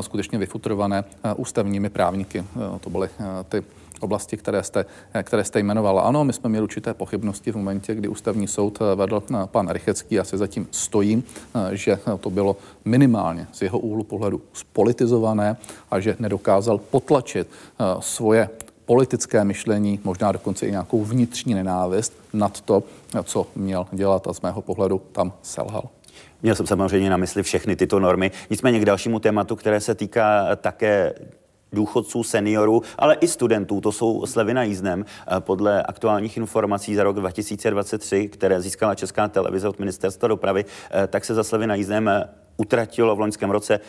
skutečně 0.00 0.38
vyfutrované 0.38 1.04
ústavními 1.36 1.90
právníky. 1.90 2.44
To 2.80 2.90
byly 2.90 3.08
ty 3.48 3.62
oblasti, 4.04 4.36
které 4.36 4.62
jste, 4.62 4.84
které 5.22 5.44
jste 5.44 5.58
jmenovala. 5.58 6.02
Ano, 6.02 6.24
my 6.24 6.32
jsme 6.32 6.50
měli 6.50 6.62
určité 6.62 6.94
pochybnosti 6.94 7.52
v 7.52 7.56
momentě, 7.56 7.94
kdy 7.94 8.08
ústavní 8.08 8.48
soud 8.48 8.78
vedl 8.94 9.22
pan 9.46 9.68
Rychecký, 9.68 10.14
já 10.14 10.24
se 10.24 10.38
zatím 10.38 10.68
stojím, 10.70 11.24
že 11.72 11.98
to 12.20 12.30
bylo 12.30 12.56
minimálně 12.84 13.46
z 13.52 13.62
jeho 13.62 13.78
úhlu 13.78 14.04
pohledu 14.04 14.42
spolitizované 14.52 15.56
a 15.90 16.00
že 16.00 16.16
nedokázal 16.18 16.78
potlačit 16.78 17.48
svoje 18.00 18.48
politické 18.84 19.44
myšlení, 19.44 20.00
možná 20.04 20.32
dokonce 20.32 20.66
i 20.66 20.70
nějakou 20.70 21.04
vnitřní 21.04 21.54
nenávist 21.54 22.12
nad 22.32 22.60
to, 22.60 22.82
co 23.24 23.46
měl 23.56 23.86
dělat 23.92 24.26
a 24.26 24.32
z 24.32 24.40
mého 24.40 24.62
pohledu 24.62 25.02
tam 25.12 25.32
selhal. 25.42 25.84
Měl 26.42 26.54
jsem 26.54 26.66
samozřejmě 26.66 27.10
na 27.10 27.16
mysli 27.16 27.42
všechny 27.42 27.76
tyto 27.76 28.00
normy. 28.00 28.30
Nicméně 28.50 28.80
k 28.80 28.84
dalšímu 28.84 29.18
tématu, 29.18 29.56
které 29.56 29.80
se 29.80 29.94
týká 29.94 30.56
také 30.56 31.14
důchodců, 31.74 32.22
seniorů, 32.22 32.82
ale 32.98 33.14
i 33.14 33.28
studentů. 33.28 33.80
To 33.80 33.92
jsou 33.92 34.26
slevy 34.26 34.54
na 34.54 34.62
jízdném. 34.62 35.04
Eh, 35.04 35.40
podle 35.40 35.82
aktuálních 35.82 36.36
informací 36.36 36.94
za 36.94 37.04
rok 37.04 37.16
2023, 37.16 38.28
které 38.28 38.60
získala 38.60 38.94
Česká 38.94 39.28
televize 39.28 39.68
od 39.68 39.78
ministerstva 39.78 40.28
dopravy, 40.28 40.64
eh, 40.90 41.06
tak 41.06 41.24
se 41.24 41.34
za 41.34 41.44
slevy 41.44 41.66
na 41.66 41.74
jízdném 41.74 42.08
eh, 42.08 42.28
utratilo 42.56 43.16
v 43.16 43.20
loňském 43.20 43.50
roce 43.50 43.80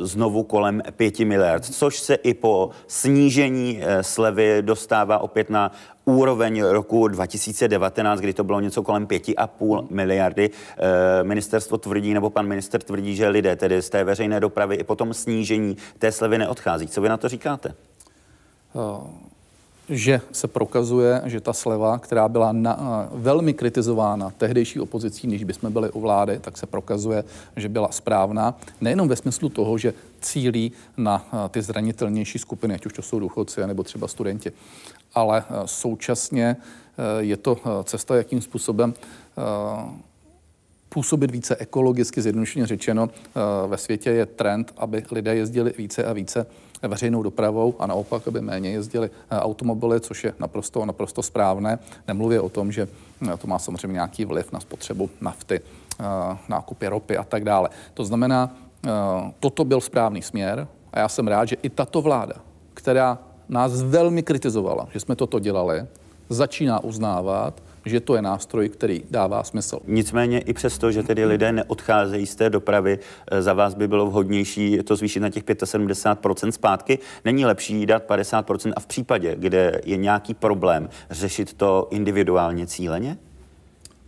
znovu 0.00 0.42
kolem 0.42 0.82
5 0.96 1.18
miliard, 1.18 1.64
což 1.64 1.98
se 1.98 2.14
i 2.14 2.34
po 2.34 2.70
snížení 2.86 3.80
slevy 4.00 4.62
dostává 4.62 5.18
opět 5.18 5.50
na 5.50 5.72
úroveň 6.04 6.62
roku 6.62 7.08
2019, 7.08 8.20
kdy 8.20 8.32
to 8.32 8.44
bylo 8.44 8.60
něco 8.60 8.82
kolem 8.82 9.06
5,5 9.06 9.86
miliardy. 9.90 10.50
Eh, 10.50 11.24
ministerstvo 11.24 11.78
tvrdí, 11.78 12.14
nebo 12.14 12.30
pan 12.30 12.46
minister 12.46 12.82
tvrdí, 12.82 13.16
že 13.16 13.28
lidé 13.28 13.56
tedy 13.56 13.82
z 13.82 13.90
té 13.90 14.04
veřejné 14.04 14.40
dopravy 14.40 14.76
i 14.76 14.84
potom 14.84 15.14
snížení 15.14 15.76
té 15.98 16.12
slevy 16.12 16.38
neodchází. 16.38 16.86
Co 16.86 17.00
vy 17.00 17.08
na 17.08 17.16
to 17.16 17.28
říkáte? 17.28 17.74
Uh 18.74 19.30
že 19.90 20.20
se 20.32 20.48
prokazuje, 20.48 21.22
že 21.24 21.40
ta 21.40 21.52
sleva, 21.52 21.98
která 21.98 22.28
byla 22.28 22.52
na, 22.52 22.78
uh, 22.78 23.20
velmi 23.20 23.54
kritizována 23.54 24.30
tehdejší 24.38 24.80
opozicí, 24.80 25.26
než 25.26 25.44
bychom 25.44 25.72
byli 25.72 25.90
u 25.90 26.00
vlády, 26.00 26.38
tak 26.40 26.58
se 26.58 26.66
prokazuje, 26.66 27.24
že 27.56 27.68
byla 27.68 27.92
správná. 27.92 28.58
Nejenom 28.80 29.08
ve 29.08 29.16
smyslu 29.16 29.48
toho, 29.48 29.78
že 29.78 29.94
cílí 30.20 30.72
na 30.96 31.26
uh, 31.32 31.48
ty 31.48 31.62
zranitelnější 31.62 32.38
skupiny, 32.38 32.74
ať 32.74 32.86
už 32.86 32.92
to 32.92 33.02
jsou 33.02 33.20
důchodci 33.20 33.66
nebo 33.66 33.82
třeba 33.82 34.08
studenti, 34.08 34.52
ale 35.14 35.44
eh, 35.48 35.62
současně 35.64 36.56
eh, 36.56 37.22
je 37.22 37.36
to 37.36 37.56
eh, 37.56 37.84
cesta, 37.84 38.16
jakým 38.16 38.40
způsobem 38.40 38.94
působit 40.94 41.30
více 41.30 41.56
ekologicky, 41.56 42.22
zjednodušeně 42.22 42.66
řečeno. 42.66 43.08
Ve 43.66 43.78
světě 43.78 44.10
je 44.10 44.26
trend, 44.26 44.72
aby 44.76 45.04
lidé 45.10 45.34
jezdili 45.34 45.74
více 45.78 46.04
a 46.04 46.12
více 46.12 46.46
veřejnou 46.82 47.22
dopravou 47.22 47.74
a 47.78 47.86
naopak, 47.86 48.28
aby 48.28 48.40
méně 48.40 48.70
jezdili 48.70 49.10
automobily, 49.30 50.00
což 50.00 50.24
je 50.24 50.32
naprosto, 50.38 50.84
naprosto 50.84 51.22
správné. 51.22 51.78
Nemluvě 52.08 52.40
o 52.40 52.48
tom, 52.48 52.72
že 52.72 52.88
to 53.38 53.46
má 53.46 53.58
samozřejmě 53.58 53.92
nějaký 53.92 54.24
vliv 54.24 54.52
na 54.52 54.60
spotřebu 54.60 55.10
nafty, 55.20 55.60
nákupy 56.48 56.86
ropy 56.86 57.16
a 57.16 57.24
tak 57.24 57.44
dále. 57.44 57.68
To 57.94 58.04
znamená, 58.04 58.56
toto 59.40 59.64
byl 59.64 59.80
správný 59.80 60.22
směr 60.22 60.68
a 60.92 60.98
já 60.98 61.08
jsem 61.08 61.28
rád, 61.28 61.44
že 61.44 61.56
i 61.62 61.70
tato 61.70 62.02
vláda, 62.02 62.34
která 62.74 63.18
nás 63.48 63.82
velmi 63.82 64.22
kritizovala, 64.22 64.88
že 64.92 65.00
jsme 65.00 65.16
toto 65.16 65.38
dělali, 65.38 65.86
začíná 66.28 66.84
uznávat, 66.84 67.62
že 67.84 68.00
to 68.00 68.14
je 68.14 68.22
nástroj, 68.22 68.68
který 68.68 69.02
dává 69.10 69.44
smysl. 69.44 69.78
Nicméně 69.86 70.40
i 70.40 70.52
přesto, 70.52 70.92
že 70.92 71.02
tedy 71.02 71.24
lidé 71.24 71.52
neodcházejí 71.52 72.26
z 72.26 72.36
té 72.36 72.50
dopravy, 72.50 72.98
eh, 73.30 73.42
za 73.42 73.52
vás 73.52 73.74
by 73.74 73.88
bylo 73.88 74.06
vhodnější 74.06 74.78
to 74.84 74.96
zvýšit 74.96 75.20
na 75.20 75.30
těch 75.30 75.44
75% 75.44 76.52
zpátky. 76.52 76.98
Není 77.24 77.46
lepší 77.46 77.86
dát 77.86 78.02
50% 78.02 78.72
a 78.76 78.80
v 78.80 78.86
případě, 78.86 79.36
kde 79.38 79.80
je 79.84 79.96
nějaký 79.96 80.34
problém, 80.34 80.88
řešit 81.10 81.54
to 81.54 81.88
individuálně 81.90 82.66
cíleně? 82.66 83.18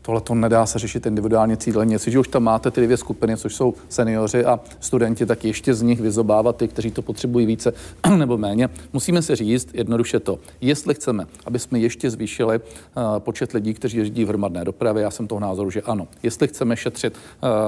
Tohle 0.03 0.21
to 0.21 0.35
nedá 0.35 0.67
se 0.67 0.79
řešit 0.79 1.07
individuálně 1.07 1.57
cíleně. 1.57 1.95
Jestliže 1.95 2.19
už 2.19 2.29
tam 2.29 2.43
máte 2.43 2.71
ty 2.71 2.85
dvě 2.85 2.97
skupiny, 2.97 3.37
což 3.37 3.55
jsou 3.55 3.75
seniori 3.89 4.45
a 4.45 4.61
studenti, 4.81 5.27
tak 5.27 5.45
ještě 5.45 5.75
z 5.75 5.83
nich 5.83 6.01
vyzobávat 6.01 6.57
ty, 6.57 6.69
kteří 6.69 6.91
to 6.91 7.03
potřebují 7.03 7.47
více 7.47 7.73
nebo 8.17 8.39
méně. 8.39 8.69
Musíme 8.93 9.23
si 9.23 9.37
říct 9.37 9.69
jednoduše 9.75 10.21
to, 10.21 10.39
jestli 10.61 10.95
chceme, 10.95 11.27
aby 11.47 11.59
jsme 11.59 11.79
ještě 11.79 12.11
zvýšili 12.11 12.59
uh, 12.59 13.19
počet 13.19 13.53
lidí, 13.53 13.75
kteří 13.75 13.99
jezdí 13.99 14.25
v 14.25 14.29
hromadné 14.29 14.65
dopravě, 14.65 15.03
já 15.03 15.11
jsem 15.11 15.27
toho 15.27 15.41
názoru, 15.41 15.71
že 15.71 15.83
ano. 15.83 16.09
Jestli 16.23 16.49
chceme 16.49 16.77
šetřit 16.77 17.15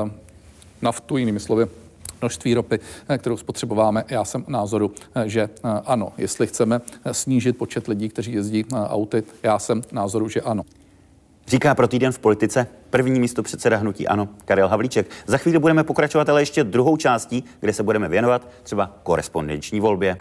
uh, 0.04 0.10
naftu, 0.82 1.16
jinými 1.16 1.40
slovy, 1.40 1.66
množství 2.20 2.54
ropy, 2.54 2.80
eh, 3.08 3.18
kterou 3.18 3.36
spotřebováme. 3.36 4.04
Já 4.08 4.24
jsem 4.24 4.44
názoru, 4.48 4.92
že 5.24 5.48
ano. 5.62 6.12
Jestli 6.18 6.46
chceme 6.46 6.80
snížit 7.12 7.58
počet 7.58 7.88
lidí, 7.88 8.08
kteří 8.08 8.32
jezdí 8.32 8.64
auty, 8.72 9.22
já 9.42 9.58
jsem 9.58 9.82
názoru, 9.92 10.28
že 10.28 10.40
ano. 10.40 10.64
Říká 11.46 11.74
pro 11.74 11.88
týden 11.88 12.12
v 12.12 12.18
politice 12.18 12.66
první 12.90 13.20
místo 13.20 13.42
předseda 13.42 13.76
hnutí 13.76 14.08
Ano, 14.08 14.28
Karel 14.44 14.68
Havlíček. 14.68 15.10
Za 15.26 15.38
chvíli 15.38 15.58
budeme 15.58 15.84
pokračovat 15.84 16.28
ale 16.28 16.42
ještě 16.42 16.64
druhou 16.64 16.96
částí, 16.96 17.44
kde 17.60 17.72
se 17.72 17.82
budeme 17.82 18.08
věnovat 18.08 18.48
třeba 18.62 18.90
korespondenční 19.02 19.80
volbě. 19.80 20.16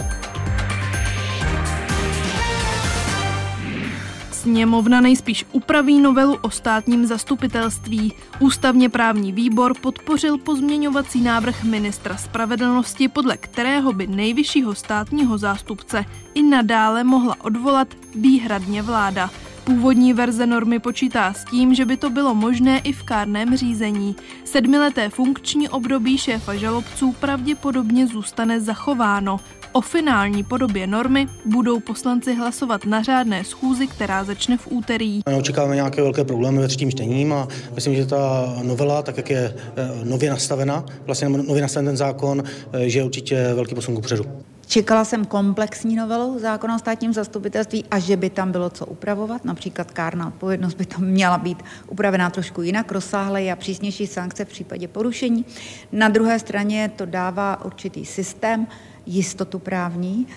Sněmovna 4.31 5.01
nejspíš 5.01 5.45
upraví 5.51 6.01
novelu 6.01 6.37
o 6.41 6.49
státním 6.49 7.05
zastupitelství. 7.05 8.13
Ústavně 8.39 8.89
právní 8.89 9.31
výbor 9.31 9.73
podpořil 9.81 10.37
pozměňovací 10.37 11.21
návrh 11.21 11.63
ministra 11.63 12.17
spravedlnosti, 12.17 13.07
podle 13.07 13.37
kterého 13.37 13.93
by 13.93 14.07
nejvyššího 14.07 14.75
státního 14.75 15.37
zástupce 15.37 16.05
i 16.33 16.43
nadále 16.43 17.03
mohla 17.03 17.35
odvolat 17.41 17.87
výhradně 18.15 18.81
vláda. 18.81 19.29
Původní 19.65 20.13
verze 20.13 20.47
normy 20.47 20.79
počítá 20.79 21.33
s 21.33 21.45
tím, 21.45 21.75
že 21.75 21.85
by 21.85 21.97
to 21.97 22.09
bylo 22.09 22.35
možné 22.35 22.79
i 22.79 22.93
v 22.93 23.03
kárném 23.03 23.57
řízení. 23.57 24.15
Sedmileté 24.45 25.09
funkční 25.09 25.69
období 25.69 26.17
šéfa 26.17 26.55
žalobců 26.55 27.15
pravděpodobně 27.19 28.07
zůstane 28.07 28.61
zachováno. 28.61 29.39
O 29.71 29.81
finální 29.81 30.43
podobě 30.43 30.87
normy 30.87 31.27
budou 31.45 31.79
poslanci 31.79 32.35
hlasovat 32.35 32.85
na 32.85 33.03
řádné 33.03 33.43
schůzi, 33.43 33.87
která 33.87 34.23
začne 34.23 34.57
v 34.57 34.67
úterý. 34.69 35.21
Očekáváme 35.37 35.75
nějaké 35.75 36.01
velké 36.01 36.23
problémy 36.23 36.59
ve 36.59 36.67
třetím 36.67 36.91
čtením 36.91 37.33
a 37.33 37.47
myslím, 37.75 37.95
že 37.95 38.05
ta 38.05 38.53
novela, 38.63 39.01
tak 39.01 39.17
jak 39.17 39.29
je 39.29 39.53
eh, 39.75 39.89
nově 40.03 40.29
nastavena, 40.29 40.85
vlastně 41.05 41.29
nově 41.29 41.61
nastaven 41.61 41.85
ten 41.85 41.97
zákon, 41.97 42.43
eh, 42.73 42.89
že 42.89 42.99
je 42.99 43.03
určitě 43.03 43.53
velký 43.53 43.75
posun 43.75 43.95
kupředu. 43.95 44.25
Čekala 44.73 45.05
jsem 45.05 45.25
komplexní 45.25 45.95
novelu 45.95 46.39
zákona 46.39 46.75
o 46.75 46.79
státním 46.79 47.13
zastupitelství 47.13 47.85
a 47.91 47.99
že 47.99 48.17
by 48.17 48.29
tam 48.29 48.51
bylo 48.51 48.69
co 48.69 48.85
upravovat. 48.85 49.45
Například 49.45 49.91
kárná 49.91 50.27
odpovědnost 50.27 50.73
by 50.73 50.85
tam 50.85 51.01
měla 51.05 51.37
být 51.37 51.63
upravená 51.87 52.29
trošku 52.29 52.61
jinak, 52.61 52.91
rozsáhlej 52.91 53.51
a 53.51 53.55
přísnější 53.55 54.07
sankce 54.07 54.45
v 54.45 54.47
případě 54.47 54.87
porušení. 54.87 55.45
Na 55.91 56.09
druhé 56.09 56.39
straně 56.39 56.91
to 56.95 57.05
dává 57.05 57.65
určitý 57.65 58.05
systém, 58.05 58.67
jistotu 59.05 59.59
právní. 59.59 60.27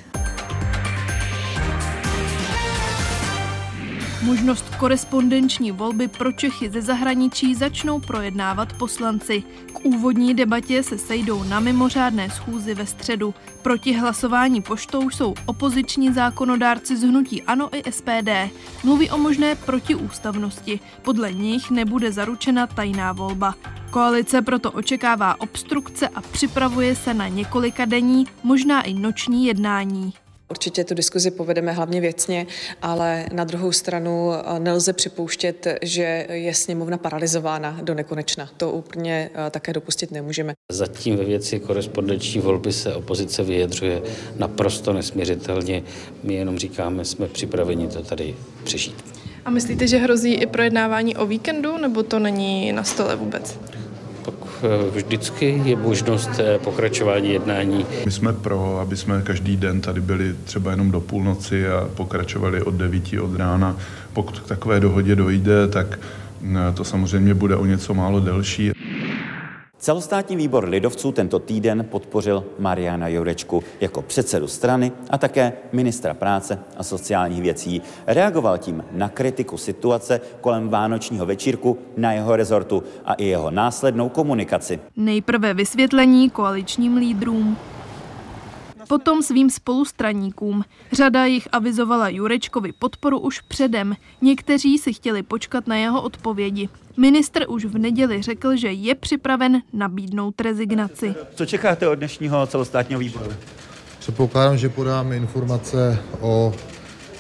Možnost 4.27 4.77
korespondenční 4.77 5.73
volby 5.73 6.09
pro 6.09 6.33
Čechy 6.33 6.71
ze 6.71 6.83
zahraničí 6.83 7.55
začnou 7.55 8.01
projednávat 8.01 8.73
poslanci. 8.73 9.43
K 9.73 9.85
úvodní 9.85 10.35
debatě 10.35 10.83
se 10.83 10.99
sejdou 10.99 11.45
na 11.45 11.61
mimořádné 11.61 12.31
schůzi 12.31 12.75
ve 12.75 12.87
středu. 12.87 13.35
Proti 13.63 13.93
hlasování 13.93 14.63
poštou 14.63 15.11
jsou 15.11 15.35
opoziční 15.47 16.13
zákonodárci 16.13 16.97
z 16.97 17.03
hnutí 17.03 17.43
ANO 17.43 17.77
i 17.77 17.93
SPD. 17.93 18.31
Mluví 18.85 19.11
o 19.11 19.19
možné 19.19 19.55
protiústavnosti. 19.55 20.81
Podle 21.03 21.33
nich 21.33 21.71
nebude 21.71 22.13
zaručena 22.13 22.67
tajná 22.67 23.13
volba. 23.13 23.55
Koalice 23.91 24.43
proto 24.43 24.73
očekává 24.73 25.41
obstrukce 25.41 26.09
a 26.09 26.21
připravuje 26.21 26.97
se 26.97 27.15
na 27.15 27.29
několika 27.29 27.85
denní, 27.85 28.27
možná 28.43 28.83
i 28.83 28.95
noční 28.95 29.47
jednání. 29.47 30.13
Určitě 30.51 30.85
tu 30.85 30.95
diskuzi 30.95 31.31
povedeme 31.31 31.73
hlavně 31.73 32.01
věcně, 32.01 32.47
ale 32.83 33.27
na 33.33 33.45
druhou 33.45 33.73
stranu 33.73 34.33
eh, 34.33 34.59
nelze 34.59 34.93
připouštět, 34.93 35.67
že 35.83 36.27
je 36.33 36.55
sněmovna 36.55 36.99
paralizována 36.99 37.79
do 37.83 37.95
nekonečna. 37.95 38.51
To 38.57 38.71
úplně 38.71 39.31
eh, 39.35 39.51
také 39.51 39.73
dopustit 39.73 40.11
nemůžeme. 40.11 40.53
Zatím 40.73 41.17
ve 41.17 41.25
věci 41.25 41.61
korespondenční 41.61 42.41
volby 42.41 42.73
se 42.73 42.95
opozice 42.95 43.43
vyjadřuje 43.43 44.03
naprosto 44.37 44.93
nesměřitelně. 44.93 45.83
My 46.23 46.35
jenom 46.35 46.59
říkáme, 46.59 47.05
jsme 47.05 47.27
připraveni 47.27 47.89
to 47.89 48.03
tady 48.03 48.35
přežít. 48.65 49.05
A 49.45 49.51
myslíte, 49.51 49.87
že 49.87 49.99
hrozí 49.99 50.35
i 50.35 50.47
projednávání 50.47 51.17
o 51.17 51.27
víkendu, 51.27 51.79
nebo 51.79 52.03
to 52.03 52.19
není 52.19 52.73
na 52.73 52.85
stole 52.85 53.17
vůbec? 53.17 53.59
Vždycky 54.91 55.63
je 55.65 55.77
možnost 55.77 56.31
pokračování 56.65 57.33
jednání. 57.33 57.87
My 58.05 58.11
jsme 58.11 58.33
pro, 58.33 58.79
aby 58.79 58.97
jsme 58.97 59.23
každý 59.23 59.57
den 59.57 59.81
tady 59.81 60.01
byli 60.01 60.35
třeba 60.45 60.71
jenom 60.71 60.91
do 60.91 61.01
půlnoci 61.01 61.69
a 61.69 61.89
pokračovali 61.95 62.63
od 62.63 62.75
9 62.75 63.05
od 63.23 63.37
rána. 63.37 63.77
Pokud 64.13 64.41
k 64.41 64.49
takové 64.49 64.81
dohodě 64.81 65.17
dojde, 65.17 65.69
tak 65.69 65.99
to 66.75 66.85
samozřejmě 66.85 67.35
bude 67.35 67.57
o 67.57 67.67
něco 67.67 67.95
málo 67.95 68.21
delší. 68.21 68.73
Celostátní 69.87 70.37
výbor 70.37 70.69
lidovců 70.69 71.13
tento 71.13 71.39
týden 71.39 71.87
podpořil 71.91 72.45
Mariana 72.59 73.09
Jurečku 73.09 73.63
jako 73.81 74.03
předsedu 74.03 74.49
strany 74.49 74.93
a 75.11 75.19
také 75.19 75.53
ministra 75.73 76.15
práce 76.15 76.59
a 76.77 76.83
sociálních 76.83 77.43
věcí. 77.43 77.83
Reagoval 78.07 78.59
tím 78.59 78.85
na 78.93 79.09
kritiku 79.09 79.57
situace 79.59 80.21
kolem 80.41 80.69
vánočního 80.69 81.27
večírku 81.27 81.79
na 81.97 82.13
jeho 82.13 82.37
rezortu 82.37 82.83
a 83.05 83.15
i 83.15 83.25
jeho 83.25 83.51
následnou 83.51 84.09
komunikaci. 84.09 84.81
Nejprve 84.97 85.55
vysvětlení 85.55 86.31
koaličním 86.31 86.97
lídrům 86.97 87.57
potom 88.89 89.23
svým 89.23 89.51
spolustraníkům. 89.51 90.65
Řada 90.93 91.25
jich 91.25 91.49
avizovala 91.53 92.09
Jurečkovi 92.09 92.73
podporu 92.73 93.19
už 93.19 93.41
předem. 93.41 93.95
Někteří 94.23 94.79
si 94.79 94.93
chtěli 94.93 95.23
počkat 95.23 95.67
na 95.67 95.77
jeho 95.77 96.03
odpovědi. 96.03 96.69
Ministr 96.97 97.45
už 97.49 97.65
v 97.65 97.79
neděli 97.79 98.23
řekl, 98.23 98.57
že 98.57 98.73
je 98.73 98.95
připraven 98.95 99.63
nabídnout 99.73 100.41
rezignaci. 100.41 101.15
Co 101.35 101.47
čekáte 101.47 101.89
od 101.89 101.95
dnešního 101.95 102.47
celostátního 102.47 103.01
výboru? 103.01 103.31
Předpokládám, 103.99 104.59
že 104.59 104.69
podáme 104.69 105.17
informace 105.17 105.99
o 106.21 106.55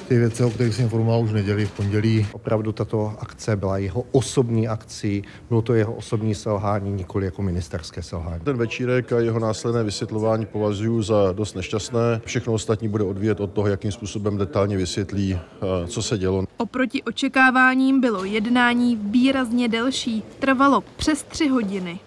ty 0.08 0.18
věci, 0.18 0.44
o 0.44 0.50
kterých 0.50 0.74
jsem 0.74 0.84
informoval 0.84 1.22
už 1.22 1.32
neděli 1.32 1.66
v 1.66 1.72
pondělí. 1.72 2.26
Opravdu 2.32 2.72
tato 2.72 3.14
akce 3.18 3.56
byla 3.56 3.78
jeho 3.78 4.04
osobní 4.12 4.68
akcí, 4.68 5.22
bylo 5.48 5.62
to 5.62 5.74
jeho 5.74 5.94
osobní 5.94 6.34
selhání, 6.34 6.90
nikoli 6.90 7.24
jako 7.24 7.42
ministerské 7.42 8.02
selhání. 8.02 8.40
Ten 8.44 8.56
večírek 8.56 9.12
a 9.12 9.20
jeho 9.20 9.38
následné 9.38 9.84
vysvětlování 9.84 10.46
považuji 10.46 11.02
za 11.02 11.32
dost 11.32 11.54
nešťastné. 11.54 12.20
Všechno 12.24 12.52
ostatní 12.52 12.88
bude 12.88 13.04
odvíjet 13.04 13.40
od 13.40 13.52
toho, 13.52 13.68
jakým 13.68 13.92
způsobem 13.92 14.38
detailně 14.38 14.76
vysvětlí, 14.76 15.34
eh, 15.38 15.86
co 15.86 16.02
se 16.02 16.18
dělo. 16.18 16.44
Oproti 16.56 17.02
očekáváním 17.02 18.00
bylo 18.00 18.24
jednání 18.24 18.96
výrazně 18.96 19.68
delší. 19.68 20.22
Trvalo 20.38 20.84
přes 20.96 21.22
tři 21.22 21.48
hodiny. 21.48 22.00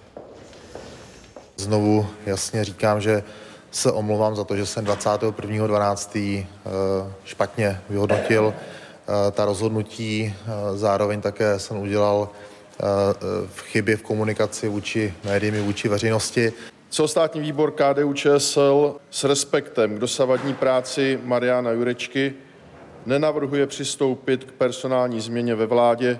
Znovu 1.58 2.06
jasně 2.26 2.64
říkám, 2.64 3.02
že 3.02 3.24
se 3.72 3.92
omlouvám 3.92 4.36
za 4.36 4.44
to, 4.44 4.56
že 4.56 4.66
jsem 4.66 4.86
21.12. 4.86 6.46
Eh, 6.66 7.14
špatně 7.26 7.82
vyhodnotil 7.90 8.54
eh, 8.54 9.32
ta 9.32 9.46
rozhodnutí. 9.46 10.34
Eh, 10.34 10.78
zároveň 10.78 11.22
také 11.22 11.60
jsem 11.60 11.78
udělal 11.78 12.30
v 13.48 13.62
chybě 13.62 13.98
v 13.98 14.02
komunikaci 14.02 14.68
vůči 14.68 15.14
médiím 15.24 15.66
vůči 15.66 15.88
veřejnosti. 15.88 16.54
Celostátní 16.90 17.42
výbor 17.42 17.72
KDU 17.72 18.14
ČSL 18.14 18.96
s 19.12 19.24
respektem 19.24 19.96
k 19.96 20.00
dosavadní 20.00 20.54
práci 20.54 21.20
Mariana 21.24 21.72
Jurečky 21.72 22.34
nenavrhuje 23.06 23.68
přistoupit 23.68 24.44
k 24.44 24.52
personální 24.52 25.22
změně 25.22 25.56
ve 25.56 25.66
vládě 25.66 26.20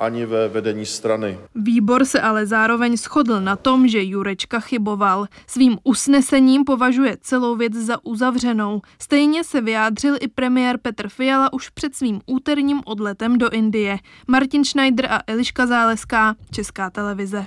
ani 0.00 0.26
ve 0.26 0.48
vedení 0.48 0.86
strany. 0.86 1.38
Výbor 1.54 2.04
se 2.04 2.20
ale 2.20 2.46
zároveň 2.46 2.96
shodl 2.96 3.40
na 3.40 3.56
tom, 3.56 3.88
že 3.88 4.02
Jurečka 4.02 4.60
chyboval. 4.60 5.26
Svým 5.46 5.78
usnesením 5.84 6.64
považuje 6.64 7.16
celou 7.20 7.56
věc 7.56 7.72
za 7.72 8.04
uzavřenou. 8.04 8.80
Stejně 8.98 9.44
se 9.44 9.60
vyjádřil 9.60 10.16
i 10.20 10.28
premiér 10.28 10.78
Petr 10.78 11.08
Fiala 11.08 11.52
už 11.52 11.68
před 11.68 11.94
svým 11.94 12.20
úterním 12.26 12.80
odletem 12.84 13.38
do 13.38 13.50
Indie. 13.50 13.98
Martin 14.26 14.64
Schneider 14.64 15.06
a 15.12 15.20
Eliška 15.26 15.66
Záleská, 15.66 16.34
Česká 16.50 16.90
televize. 16.90 17.46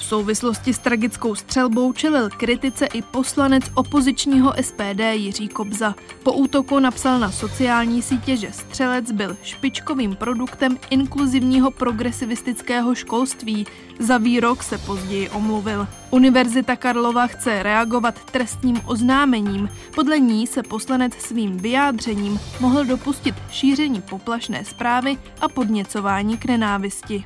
V 0.00 0.04
souvislosti 0.04 0.74
s 0.74 0.78
tragickou 0.78 1.34
střelbou 1.34 1.92
čelil 1.92 2.30
kritice 2.30 2.86
i 2.86 3.02
poslanec 3.02 3.64
opozičního 3.74 4.54
SPD 4.60 5.00
Jiří 5.12 5.48
Kobza. 5.48 5.94
Po 6.22 6.32
útoku 6.32 6.78
napsal 6.78 7.18
na 7.18 7.30
sociální 7.30 8.02
sítě, 8.02 8.36
že 8.36 8.52
střelec 8.52 9.12
byl 9.12 9.36
špičkovým 9.42 10.16
produktem 10.16 10.78
inkluzivního 10.90 11.70
progresivistického 11.70 12.94
školství. 12.94 13.66
Za 13.98 14.18
výrok 14.18 14.62
se 14.62 14.78
později 14.78 15.30
omluvil. 15.30 15.86
Univerzita 16.10 16.76
Karlova 16.76 17.26
chce 17.26 17.62
reagovat 17.62 18.24
trestním 18.24 18.80
oznámením. 18.84 19.68
Podle 19.94 20.18
ní 20.18 20.46
se 20.46 20.62
poslanec 20.62 21.12
svým 21.14 21.56
vyjádřením 21.56 22.40
mohl 22.60 22.84
dopustit 22.84 23.34
šíření 23.50 24.02
poplašné 24.02 24.64
zprávy 24.64 25.18
a 25.40 25.48
podněcování 25.48 26.38
k 26.38 26.44
nenávisti. 26.44 27.24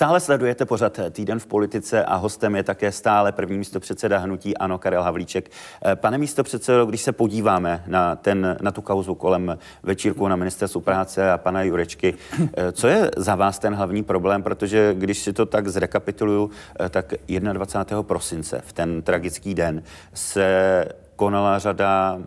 Stále 0.00 0.20
sledujete 0.20 0.64
pořad 0.64 1.00
Týden 1.10 1.38
v 1.38 1.46
politice 1.46 2.04
a 2.04 2.14
hostem 2.16 2.56
je 2.56 2.62
také 2.62 2.92
stále 2.92 3.32
první 3.32 3.58
místo 3.58 3.80
předseda 3.80 4.18
hnutí 4.18 4.56
Ano 4.56 4.78
Karel 4.78 5.02
Havlíček. 5.02 5.50
Eh, 5.84 5.96
pane 5.96 6.18
místo 6.18 6.42
předsedo, 6.42 6.86
když 6.86 7.00
se 7.00 7.12
podíváme 7.12 7.84
na, 7.86 8.16
ten, 8.16 8.56
na 8.60 8.72
tu 8.72 8.82
kauzu 8.82 9.14
kolem 9.14 9.58
večírku 9.82 10.28
na 10.28 10.36
ministerstvu 10.36 10.80
práce 10.80 11.32
a 11.32 11.38
pana 11.38 11.62
Jurečky, 11.62 12.14
eh, 12.56 12.72
co 12.72 12.88
je 12.88 13.10
za 13.16 13.34
vás 13.34 13.58
ten 13.58 13.74
hlavní 13.74 14.02
problém? 14.02 14.42
Protože 14.42 14.94
když 14.94 15.18
si 15.18 15.32
to 15.32 15.46
tak 15.46 15.68
zrekapituluju, 15.68 16.50
eh, 16.80 16.88
tak 16.88 17.14
21. 17.52 18.02
prosince, 18.02 18.62
v 18.64 18.72
ten 18.72 19.02
tragický 19.02 19.54
den, 19.54 19.82
se 20.14 20.84
konala 21.16 21.58
řada 21.58 22.20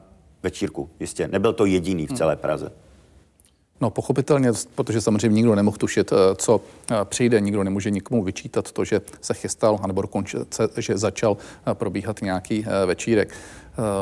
večírku. 0.43 0.89
Jistě, 0.99 1.27
nebyl 1.27 1.53
to 1.53 1.65
jediný 1.65 2.07
v 2.07 2.13
celé 2.13 2.35
Praze. 2.35 2.82
No 3.83 3.89
pochopitelně, 3.89 4.51
protože 4.75 5.01
samozřejmě 5.01 5.35
nikdo 5.35 5.55
nemohl 5.55 5.77
tušit, 5.77 6.11
eh, 6.11 6.15
co 6.35 6.61
eh, 6.91 6.95
přijde, 7.03 7.41
nikdo 7.41 7.63
nemůže 7.63 7.89
nikomu 7.89 8.23
vyčítat 8.23 8.71
to, 8.71 8.85
že 8.85 9.01
se 9.21 9.33
chystal, 9.33 9.79
anebo 9.81 10.01
dokonce, 10.01 10.37
že 10.77 10.97
začal 10.97 11.37
eh, 11.37 11.73
probíhat 11.73 12.21
nějaký 12.21 12.65
večírek. 12.85 13.33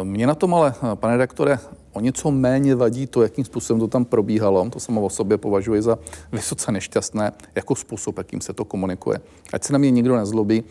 Mě 0.04 0.28
na 0.28 0.36
tom 0.36 0.54
ale, 0.54 0.74
pane 0.96 1.14
redaktore, 1.14 1.60
O 1.94 2.00
něco 2.00 2.32
méně 2.32 2.76
vadí 2.76 3.08
to, 3.08 3.24
jakým 3.24 3.46
způsobem 3.46 3.80
to 3.80 3.88
tam 3.88 4.06
probíhalo. 4.06 4.70
To 4.70 4.80
samo 4.80 5.02
o 5.02 5.10
sobě 5.10 5.38
považuji 5.38 5.82
za 5.82 5.98
vysoce 6.32 6.72
nešťastné 6.72 7.32
jako 7.56 7.76
způsob, 7.76 8.18
jakým 8.18 8.42
se 8.42 8.54
to 8.54 8.66
komunikuje. 8.66 9.22
Ať 9.54 9.64
se 9.64 9.74
na 9.74 9.80
mě 9.80 9.92
nikdo 9.92 10.16
nezlobí, 10.16 10.64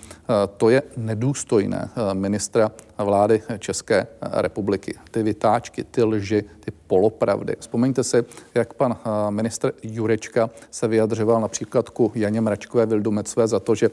to 0.56 0.70
je 0.70 0.82
nedůstojné 0.96 1.90
ministra 2.12 2.72
vlády 2.98 3.42
České 3.58 4.06
republiky. 4.22 4.94
Ty 5.10 5.22
vytáčky, 5.22 5.84
ty 5.84 6.02
lži, 6.02 6.44
ty 6.60 6.72
polopravdy. 6.86 7.56
Vzpomeňte 7.60 8.04
si, 8.04 8.24
jak 8.54 8.74
pan 8.74 8.96
ministr 9.30 9.72
Jurečka 9.82 10.50
se 10.70 10.88
vyjadřoval 10.88 11.40
například 11.40 11.88
ku 11.88 12.12
Janě 12.14 12.40
Mračkové 12.40 12.86
Vildumecové 12.86 13.48
za 13.48 13.60
to, 13.60 13.74
že 13.74 13.90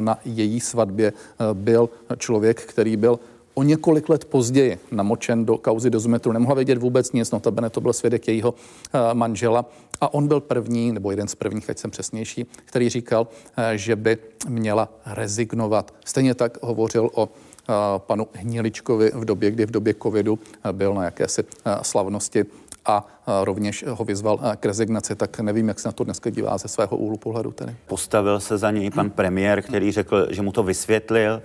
na 0.00 0.18
její 0.24 0.60
svatbě 0.60 1.12
byl 1.52 1.90
člověk, 2.18 2.62
který 2.62 2.96
byl 2.96 3.18
o 3.58 3.62
několik 3.62 4.08
let 4.08 4.24
později 4.24 4.78
namočen 4.90 5.44
do 5.44 5.58
kauzy 5.58 5.90
dozometru, 5.90 6.32
nemohla 6.32 6.54
vědět 6.54 6.78
vůbec 6.78 7.12
nic, 7.12 7.30
notabene 7.30 7.70
to 7.70 7.80
byl 7.80 7.92
svědek 7.92 8.28
jejího 8.28 8.54
eh, 8.54 9.14
manžela 9.14 9.64
a 10.00 10.14
on 10.14 10.28
byl 10.28 10.40
první, 10.40 10.92
nebo 10.92 11.10
jeden 11.10 11.28
z 11.28 11.34
prvních, 11.34 11.70
ať 11.70 11.78
jsem 11.78 11.90
přesnější, 11.90 12.46
který 12.64 12.88
říkal, 12.88 13.28
eh, 13.56 13.78
že 13.78 13.96
by 13.96 14.18
měla 14.48 14.88
rezignovat. 15.06 15.94
Stejně 16.04 16.34
tak 16.34 16.62
hovořil 16.62 17.10
o 17.14 17.28
eh, 17.28 17.72
panu 17.98 18.26
Hniličkovi 18.32 19.10
v 19.14 19.24
době, 19.24 19.50
kdy 19.50 19.66
v 19.66 19.70
době 19.70 19.94
covidu 20.02 20.38
byl 20.72 20.94
na 20.94 21.04
jakési 21.04 21.44
slavnosti 21.82 22.44
a 22.88 23.06
rovněž 23.44 23.84
ho 23.88 24.04
vyzval 24.04 24.40
k 24.60 24.66
rezignaci, 24.66 25.16
tak 25.16 25.40
nevím, 25.40 25.68
jak 25.68 25.80
se 25.80 25.88
na 25.88 25.92
to 25.92 26.04
dneska 26.04 26.30
dívá 26.30 26.58
ze 26.58 26.68
svého 26.68 26.96
úhlu 26.96 27.16
pohledu. 27.16 27.50
Tedy. 27.50 27.76
Postavil 27.86 28.40
se 28.40 28.58
za 28.58 28.70
něj 28.70 28.90
pan 28.90 29.10
premiér, 29.10 29.62
který 29.62 29.92
řekl, 29.92 30.26
že 30.30 30.42
mu 30.42 30.52
to 30.52 30.62
vysvětlil. 30.62 31.32
E, 31.32 31.42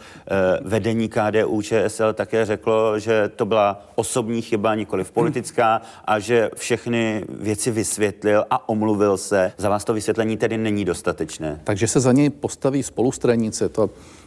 vedení 0.61 1.09
KDU 1.09 1.61
ČSL 1.61 2.13
také 2.13 2.45
řeklo, 2.45 2.99
že 2.99 3.31
to 3.35 3.45
byla 3.45 3.81
osobní 3.95 4.41
chyba, 4.41 4.75
nikoli 4.75 5.03
politická 5.03 5.81
a 6.05 6.19
že 6.19 6.49
všechny 6.55 7.25
věci 7.29 7.71
vysvětlil 7.71 8.45
a 8.49 8.69
omluvil 8.69 9.17
se. 9.17 9.51
Za 9.57 9.69
vás 9.69 9.83
to 9.83 9.93
vysvětlení 9.93 10.37
tedy 10.37 10.57
není 10.57 10.85
dostatečné. 10.85 11.61
Takže 11.63 11.87
se 11.87 11.99
za 11.99 12.11
něj 12.11 12.29
postaví 12.29 12.83
spolustraníci. 12.83 13.69
To 13.69 13.89
Eh, 13.89 14.22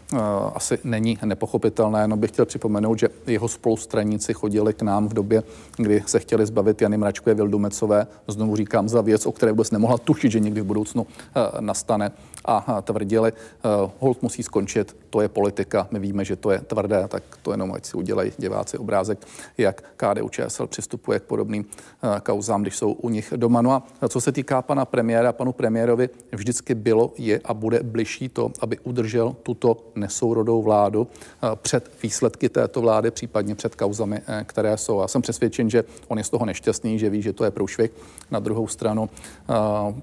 asi 0.55 0.79
není 0.85 1.19
nepochopitelné. 1.25 2.01
Jenom 2.01 2.19
bych 2.19 2.31
chtěl 2.31 2.47
připomenout, 2.47 2.99
že 2.99 3.09
jeho 3.27 3.49
spolustraníci 3.49 4.35
chodili 4.35 4.75
k 4.75 4.83
nám 4.83 5.09
v 5.09 5.15
době, 5.15 5.43
kdy 5.77 6.03
se 6.07 6.19
chtěli 6.19 6.47
zbavit 6.47 6.83
Jany 6.83 6.97
Mračkové 6.97 7.35
Vildumecové. 7.35 8.07
Znovu 8.29 8.57
říkám 8.57 8.89
za 8.89 9.01
věc, 9.01 9.27
o 9.27 9.33
které 9.33 9.53
vůbec 9.53 9.71
nemohla 9.71 9.99
tušit, 9.99 10.33
že 10.33 10.41
někdy 10.41 10.61
v 10.61 10.65
budoucnu 10.65 11.07
eh, 11.07 11.41
nastane. 11.61 12.13
A 12.45 12.83
tvrdili, 12.83 13.33
eh, 13.33 13.91
hold 13.99 14.23
musí 14.23 14.43
skončit 14.43 14.97
to 15.17 15.21
je 15.21 15.29
politika, 15.29 15.89
my 15.91 15.99
víme, 15.99 16.25
že 16.25 16.37
to 16.37 16.51
je 16.51 16.59
tvrdé, 16.61 17.09
tak 17.09 17.23
to 17.43 17.51
jenom 17.51 17.73
ať 17.73 17.85
si 17.85 17.97
udělají 17.97 18.33
diváci 18.39 18.79
obrázek, 18.79 19.19
jak 19.59 19.83
KDU 19.97 20.29
ČSL 20.29 20.67
přistupuje 20.67 21.21
k 21.21 21.23
podobným 21.23 21.65
kauzám, 22.23 22.63
když 22.63 22.77
jsou 22.77 22.93
u 22.93 23.09
nich 23.09 23.33
doma. 23.37 23.63
No 23.63 23.73
a 23.73 23.83
co 24.09 24.21
se 24.21 24.33
týká 24.33 24.63
pana 24.63 24.85
premiéra, 24.85 25.33
panu 25.33 25.53
premiérovi 25.53 26.09
vždycky 26.33 26.75
bylo, 26.75 27.13
je 27.19 27.41
a 27.45 27.55
bude 27.55 27.81
bližší 27.83 28.29
to, 28.29 28.53
aby 28.61 28.79
udržel 28.79 29.37
tuto 29.43 29.77
nesourodou 29.95 30.63
vládu 30.63 31.09
před 31.55 31.91
výsledky 32.03 32.49
této 32.49 32.81
vlády, 32.81 33.11
případně 33.11 33.55
před 33.55 33.75
kauzami, 33.75 34.21
které 34.45 34.77
jsou. 34.77 35.01
Já 35.01 35.09
jsem 35.09 35.23
přesvědčen, 35.23 35.71
že 35.71 35.85
on 36.09 36.19
je 36.19 36.25
z 36.25 36.31
toho 36.31 36.47
nešťastný, 36.47 36.99
že 36.99 37.11
ví, 37.11 37.23
že 37.23 37.33
to 37.33 37.45
je 37.45 37.51
průšvih. 37.51 37.91
Na 38.31 38.39
druhou 38.39 38.67
stranu 38.67 39.09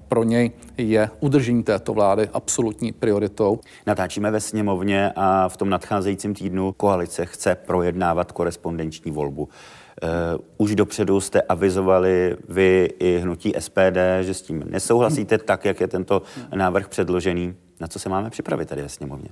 pro 0.08 0.24
něj 0.24 0.50
je 0.78 1.10
udržení 1.20 1.62
této 1.62 1.94
vlády 1.94 2.28
absolutní 2.32 2.92
prioritou. 2.92 3.60
Natáčíme 3.86 4.30
ve 4.30 4.40
sněmovně 4.40 5.03
a 5.16 5.48
v 5.48 5.56
tom 5.56 5.70
nadcházejícím 5.70 6.34
týdnu 6.34 6.72
koalice 6.72 7.26
chce 7.26 7.54
projednávat 7.54 8.32
korespondenční 8.32 9.10
volbu. 9.10 9.42
Uh, 9.42 10.08
už 10.56 10.74
dopředu 10.74 11.20
jste 11.20 11.42
avizovali 11.42 12.36
vy 12.48 12.88
i 12.98 13.18
hnutí 13.18 13.52
SPD, 13.58 13.98
že 14.20 14.34
s 14.34 14.42
tím 14.42 14.64
nesouhlasíte 14.66 15.38
tak, 15.38 15.64
jak 15.64 15.80
je 15.80 15.88
tento 15.88 16.22
návrh 16.54 16.88
předložený. 16.88 17.54
Na 17.80 17.88
co 17.88 17.98
se 17.98 18.08
máme 18.08 18.30
připravit 18.30 18.68
tady 18.68 18.82
ve 18.82 18.88
sněmovně? 18.88 19.28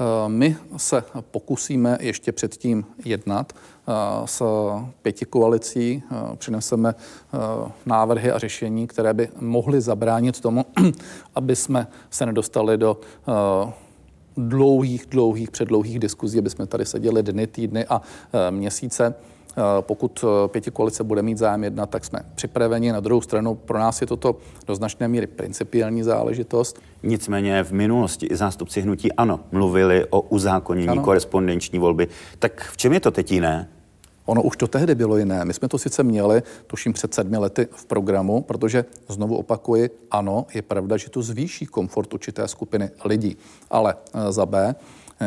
Eh, 0.00 0.28
my 0.28 0.56
se 0.76 1.04
pokusíme 1.20 1.98
ještě 2.00 2.32
předtím 2.32 2.86
jednat 3.04 3.52
eh, 3.52 3.92
s 4.24 4.42
pěti 5.02 5.24
koalicí, 5.24 6.02
přineseme 6.36 6.94
návrhy 7.86 8.32
a 8.32 8.38
řešení, 8.38 8.86
které 8.86 9.14
by 9.14 9.28
mohly 9.40 9.80
zabránit 9.80 10.40
tomu, 10.40 10.64
aby 11.34 11.56
jsme 11.56 11.86
se 12.10 12.26
nedostali 12.26 12.78
do 12.78 13.00
dlouhých, 14.36 15.06
dlouhých, 15.06 15.50
předlouhých 15.50 15.98
diskuzí, 15.98 16.38
aby 16.38 16.50
jsme 16.50 16.66
tady 16.66 16.86
seděli 16.86 17.22
dny, 17.22 17.46
týdny 17.46 17.86
a 17.86 18.02
měsíce. 18.50 19.14
Eh, 19.56 19.62
pokud 19.80 20.24
eh, 20.24 20.48
pěti 20.48 20.70
koalice 20.70 21.04
bude 21.04 21.22
mít 21.22 21.38
zájem 21.38 21.64
jednat, 21.64 21.90
tak 21.90 22.04
jsme 22.04 22.20
připraveni. 22.34 22.92
Na 22.92 23.00
druhou 23.00 23.20
stranu 23.20 23.54
pro 23.54 23.78
nás 23.78 24.00
je 24.00 24.06
toto 24.06 24.36
do 24.66 24.74
značné 24.74 25.08
míry 25.08 25.26
principiální 25.26 26.02
záležitost. 26.02 26.80
Nicméně 27.02 27.64
v 27.64 27.72
minulosti 27.72 28.26
i 28.26 28.36
zástupci 28.36 28.80
hnutí 28.80 29.12
ano 29.12 29.40
mluvili 29.52 30.06
o 30.10 30.20
uzákonění 30.20 30.88
ano. 30.88 31.02
korespondenční 31.02 31.78
volby. 31.78 32.08
Tak 32.38 32.62
v 32.72 32.76
čem 32.76 32.92
je 32.92 33.00
to 33.00 33.10
teď 33.10 33.32
jiné? 33.32 33.68
Ono 34.26 34.42
už 34.42 34.56
to 34.56 34.66
tehdy 34.66 34.94
bylo 34.94 35.16
jiné. 35.16 35.44
My 35.44 35.54
jsme 35.54 35.68
to 35.68 35.78
sice 35.78 36.02
měli, 36.02 36.42
tuším 36.66 36.92
před 36.92 37.14
sedmi 37.14 37.36
lety 37.38 37.68
v 37.70 37.84
programu, 37.86 38.42
protože 38.42 38.84
znovu 39.08 39.36
opakuji, 39.36 39.90
ano, 40.10 40.46
je 40.54 40.62
pravda, 40.62 40.96
že 40.96 41.10
to 41.10 41.22
zvýší 41.22 41.66
komfort 41.66 42.14
určité 42.14 42.48
skupiny 42.48 42.90
lidí. 43.04 43.36
Ale 43.70 43.94
eh, 44.14 44.32
za 44.32 44.46
B, 44.46 44.74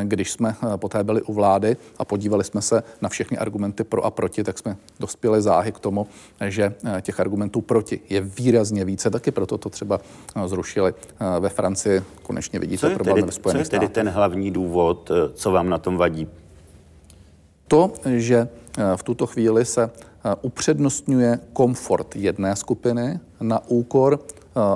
když 0.03 0.31
jsme 0.31 0.55
eh, 0.63 0.77
poté 0.77 1.03
byli 1.03 1.21
u 1.21 1.33
vlády 1.33 1.77
a 1.97 2.05
podívali 2.05 2.43
jsme 2.43 2.61
se 2.61 2.83
na 3.01 3.09
všechny 3.09 3.37
argumenty 3.37 3.83
pro 3.83 4.05
a 4.05 4.11
proti, 4.11 4.43
tak 4.43 4.57
jsme 4.57 4.77
dospěli 4.99 5.41
záhy 5.41 5.71
k 5.71 5.79
tomu, 5.79 6.07
že 6.47 6.73
eh, 6.85 7.01
těch 7.01 7.19
argumentů 7.19 7.61
proti 7.61 7.99
je 8.09 8.21
výrazně 8.21 8.85
více. 8.85 9.09
Taky 9.09 9.31
proto 9.31 9.57
to 9.57 9.69
třeba 9.69 9.99
eh, 10.35 10.47
zrušili 10.47 10.93
ve 11.39 11.49
Francii. 11.49 12.01
Konečně 12.23 12.59
vidíte 12.59 12.89
problém 12.89 13.25
ve 13.25 13.31
Spojených 13.31 13.67
Co 13.67 13.75
je 13.75 13.79
tedy 13.79 13.93
ten 13.93 14.09
hlavní 14.09 14.51
důvod, 14.51 15.11
co 15.33 15.51
vám 15.51 15.69
na 15.69 15.77
tom 15.77 15.97
vadí? 15.97 16.27
To, 17.67 17.91
že 18.15 18.47
v 18.95 19.03
tuto 19.03 19.27
chvíli 19.27 19.65
se 19.65 19.89
upřednostňuje 20.41 21.39
komfort 21.53 22.15
jedné 22.15 22.55
skupiny 22.55 23.19
na 23.41 23.67
úkor 23.67 24.19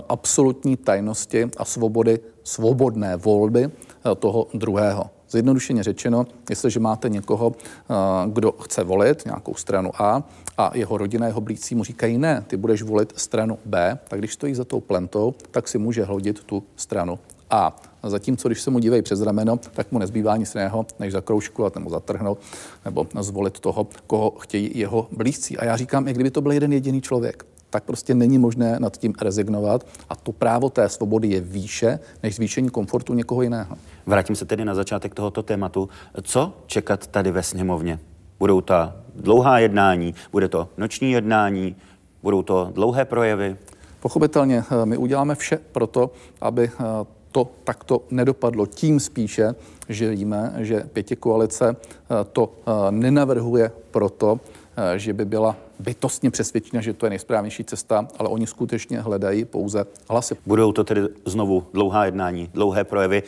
absolutní 0.09 0.77
tajnosti 0.77 1.49
a 1.57 1.65
svobody, 1.65 2.19
svobodné 2.43 3.15
volby 3.15 3.71
Eh, 4.05 4.15
toho 4.15 4.47
druhého. 4.53 5.09
Zjednodušeně 5.29 5.83
řečeno, 5.83 6.27
jestliže 6.49 6.79
máte 6.79 7.09
někoho, 7.09 7.55
eh, 7.55 7.93
kdo 8.27 8.51
chce 8.51 8.83
volit 8.83 9.25
nějakou 9.25 9.53
stranu 9.53 9.91
A 10.01 10.23
a 10.57 10.71
jeho 10.73 10.97
rodina, 10.97 11.27
jeho 11.27 11.41
blízcí 11.41 11.75
mu 11.75 11.83
říkají 11.83 12.17
ne, 12.17 12.43
ty 12.47 12.57
budeš 12.57 12.81
volit 12.81 13.13
stranu 13.15 13.57
B, 13.65 13.99
tak 14.07 14.19
když 14.19 14.33
stojí 14.33 14.55
za 14.55 14.65
tou 14.65 14.79
plentou, 14.79 15.33
tak 15.51 15.67
si 15.67 15.77
může 15.77 16.03
hodit 16.03 16.43
tu 16.43 16.63
stranu 16.75 17.19
A. 17.49 17.75
Zatímco, 18.03 18.49
když 18.49 18.61
se 18.61 18.71
mu 18.71 18.79
dívají 18.79 19.01
přes 19.01 19.21
rameno, 19.21 19.57
tak 19.57 19.91
mu 19.91 19.99
nezbývá 19.99 20.37
nic 20.37 20.55
jiného, 20.55 20.85
než 20.99 21.13
zakroužkovat 21.13 21.75
nebo 21.75 21.89
zatrhnout 21.89 22.37
nebo 22.85 23.07
zvolit 23.19 23.59
toho, 23.59 23.87
koho 24.07 24.31
chtějí 24.31 24.71
jeho 24.75 25.07
blízcí. 25.11 25.57
A 25.57 25.65
já 25.65 25.77
říkám, 25.77 26.07
i 26.07 26.13
kdyby 26.13 26.31
to 26.31 26.41
byl 26.41 26.51
jeden 26.51 26.73
jediný 26.73 27.01
člověk, 27.01 27.45
tak 27.69 27.83
prostě 27.83 28.15
není 28.15 28.37
možné 28.37 28.79
nad 28.79 28.97
tím 28.97 29.13
rezignovat 29.21 29.87
a 30.09 30.15
to 30.15 30.31
právo 30.31 30.69
té 30.69 30.89
svobody 30.89 31.27
je 31.27 31.41
výše 31.41 31.99
než 32.23 32.35
zvýšení 32.35 32.69
komfortu 32.69 33.13
někoho 33.13 33.41
jiného. 33.41 33.77
Vrátím 34.05 34.35
se 34.35 34.45
tedy 34.45 34.65
na 34.65 34.75
začátek 34.75 35.15
tohoto 35.15 35.43
tématu. 35.43 35.89
Co 36.21 36.53
čekat 36.65 37.07
tady 37.07 37.31
ve 37.31 37.43
sněmovně? 37.43 37.99
Budou 38.39 38.61
ta 38.61 38.95
dlouhá 39.15 39.59
jednání, 39.59 40.15
bude 40.31 40.47
to 40.49 40.69
noční 40.77 41.11
jednání, 41.11 41.75
budou 42.23 42.41
to 42.41 42.71
dlouhé 42.73 43.05
projevy? 43.05 43.57
Pochopitelně, 43.99 44.63
eh, 44.71 44.85
my 44.85 44.97
uděláme 44.97 45.35
vše 45.35 45.59
pro 45.71 45.87
to, 45.87 46.11
aby 46.41 46.71
eh, 46.79 46.83
to 47.31 47.47
takto 47.63 48.03
nedopadlo. 48.11 48.65
Tím 48.65 48.99
spíše, 48.99 49.55
že 49.89 50.09
víme, 50.09 50.53
že 50.57 50.83
pěti 50.93 51.15
koalice 51.15 51.75
eh, 51.75 52.15
to 52.31 52.53
nenavrhuje 52.91 53.71
proto, 53.91 54.39
Eh, 54.77 54.99
že 54.99 55.13
by 55.13 55.25
byla 55.25 55.55
bytostně 55.79 56.31
přesvědčena, 56.31 56.81
že 56.81 56.93
to 56.93 57.05
je 57.05 57.09
nejsprávnější 57.09 57.63
cesta, 57.63 58.07
ale 58.19 58.29
oni 58.29 58.47
skutečně 58.47 58.99
hledají 58.99 59.45
pouze 59.45 59.85
hlasy. 60.09 60.37
Budou 60.45 60.71
to 60.71 60.83
tedy 60.83 61.01
znovu 61.25 61.67
dlouhá 61.73 62.05
jednání, 62.05 62.49
dlouhé 62.53 62.83
projevy. 62.83 63.23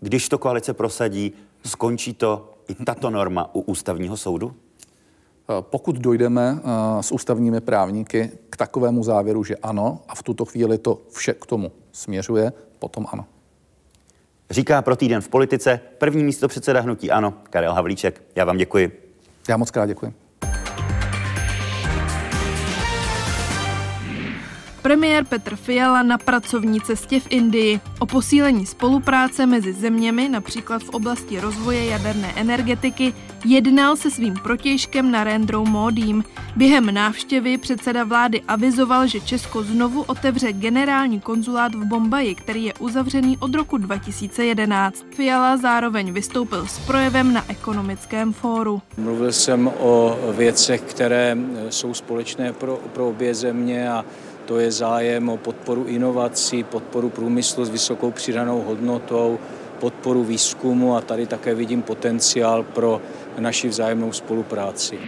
Když 0.00 0.28
to 0.28 0.38
koalice 0.38 0.74
prosadí, 0.74 1.32
skončí 1.64 2.14
to 2.14 2.54
i 2.68 2.74
tato 2.74 3.10
norma 3.10 3.54
u 3.54 3.60
ústavního 3.60 4.16
soudu? 4.16 4.52
Eh, 4.52 5.54
pokud 5.60 5.96
dojdeme 5.96 6.58
eh, 6.58 7.02
s 7.02 7.12
ústavními 7.12 7.60
právníky 7.60 8.30
k 8.50 8.56
takovému 8.56 9.02
závěru, 9.02 9.44
že 9.44 9.56
ano, 9.56 10.00
a 10.08 10.14
v 10.14 10.22
tuto 10.22 10.44
chvíli 10.44 10.78
to 10.78 10.98
vše 11.10 11.34
k 11.34 11.46
tomu 11.46 11.72
směřuje, 11.92 12.52
potom 12.78 13.06
ano. 13.12 13.24
Říká 14.52 14.82
pro 14.82 14.96
týden 14.96 15.20
v 15.20 15.28
politice 15.28 15.80
první 15.98 16.24
místo 16.24 16.48
předseda 16.48 16.80
hnutí 16.80 17.10
Ano, 17.10 17.34
Karel 17.50 17.72
Havlíček. 17.72 18.22
Já 18.36 18.44
vám 18.44 18.56
děkuji. 18.56 19.14
Já 19.48 19.56
moc 19.56 19.70
krát 19.70 19.86
děkuji. 19.86 20.21
Premiér 24.82 25.24
Petr 25.24 25.56
Fiala 25.56 26.02
na 26.02 26.18
pracovní 26.18 26.80
cestě 26.80 27.20
v 27.20 27.26
Indii. 27.30 27.80
O 27.98 28.06
posílení 28.06 28.66
spolupráce 28.66 29.46
mezi 29.46 29.72
zeměmi, 29.72 30.28
například 30.28 30.82
v 30.82 30.88
oblasti 30.88 31.40
rozvoje 31.40 31.84
jaderné 31.84 32.32
energetiky, 32.36 33.14
jednal 33.44 33.96
se 33.96 34.10
svým 34.10 34.34
protějškem 34.34 35.10
Narendrou 35.10 35.66
Módím. 35.66 36.24
Během 36.56 36.94
návštěvy 36.94 37.58
předseda 37.58 38.04
vlády 38.04 38.42
avizoval, 38.48 39.06
že 39.06 39.20
Česko 39.20 39.62
znovu 39.62 40.02
otevře 40.02 40.52
generální 40.52 41.20
konzulát 41.20 41.74
v 41.74 41.84
Bombaji, 41.84 42.34
který 42.34 42.64
je 42.64 42.74
uzavřený 42.74 43.38
od 43.40 43.54
roku 43.54 43.76
2011. 43.76 45.06
Fiala 45.10 45.56
zároveň 45.56 46.12
vystoupil 46.12 46.66
s 46.66 46.78
projevem 46.78 47.32
na 47.32 47.44
ekonomickém 47.48 48.32
fóru. 48.32 48.82
Mluvil 48.96 49.32
jsem 49.32 49.70
o 49.80 50.18
věcech, 50.32 50.80
které 50.80 51.36
jsou 51.70 51.94
společné 51.94 52.52
pro, 52.52 52.76
pro 52.92 53.08
obě 53.08 53.34
země 53.34 53.90
a 53.90 54.04
to 54.52 54.58
je 54.58 54.72
zájem 54.72 55.28
o 55.28 55.36
podporu 55.36 55.84
inovací, 55.84 56.64
podporu 56.64 57.08
průmyslu 57.08 57.64
s 57.64 57.70
vysokou 57.70 58.10
přidanou 58.10 58.62
hodnotou, 58.62 59.38
podporu 59.80 60.24
výzkumu 60.24 60.96
a 60.96 61.00
tady 61.00 61.26
také 61.26 61.54
vidím 61.54 61.82
potenciál 61.82 62.62
pro 62.62 63.00
naši 63.38 63.68
vzájemnou 63.68 64.12
spolupráci. 64.12 64.98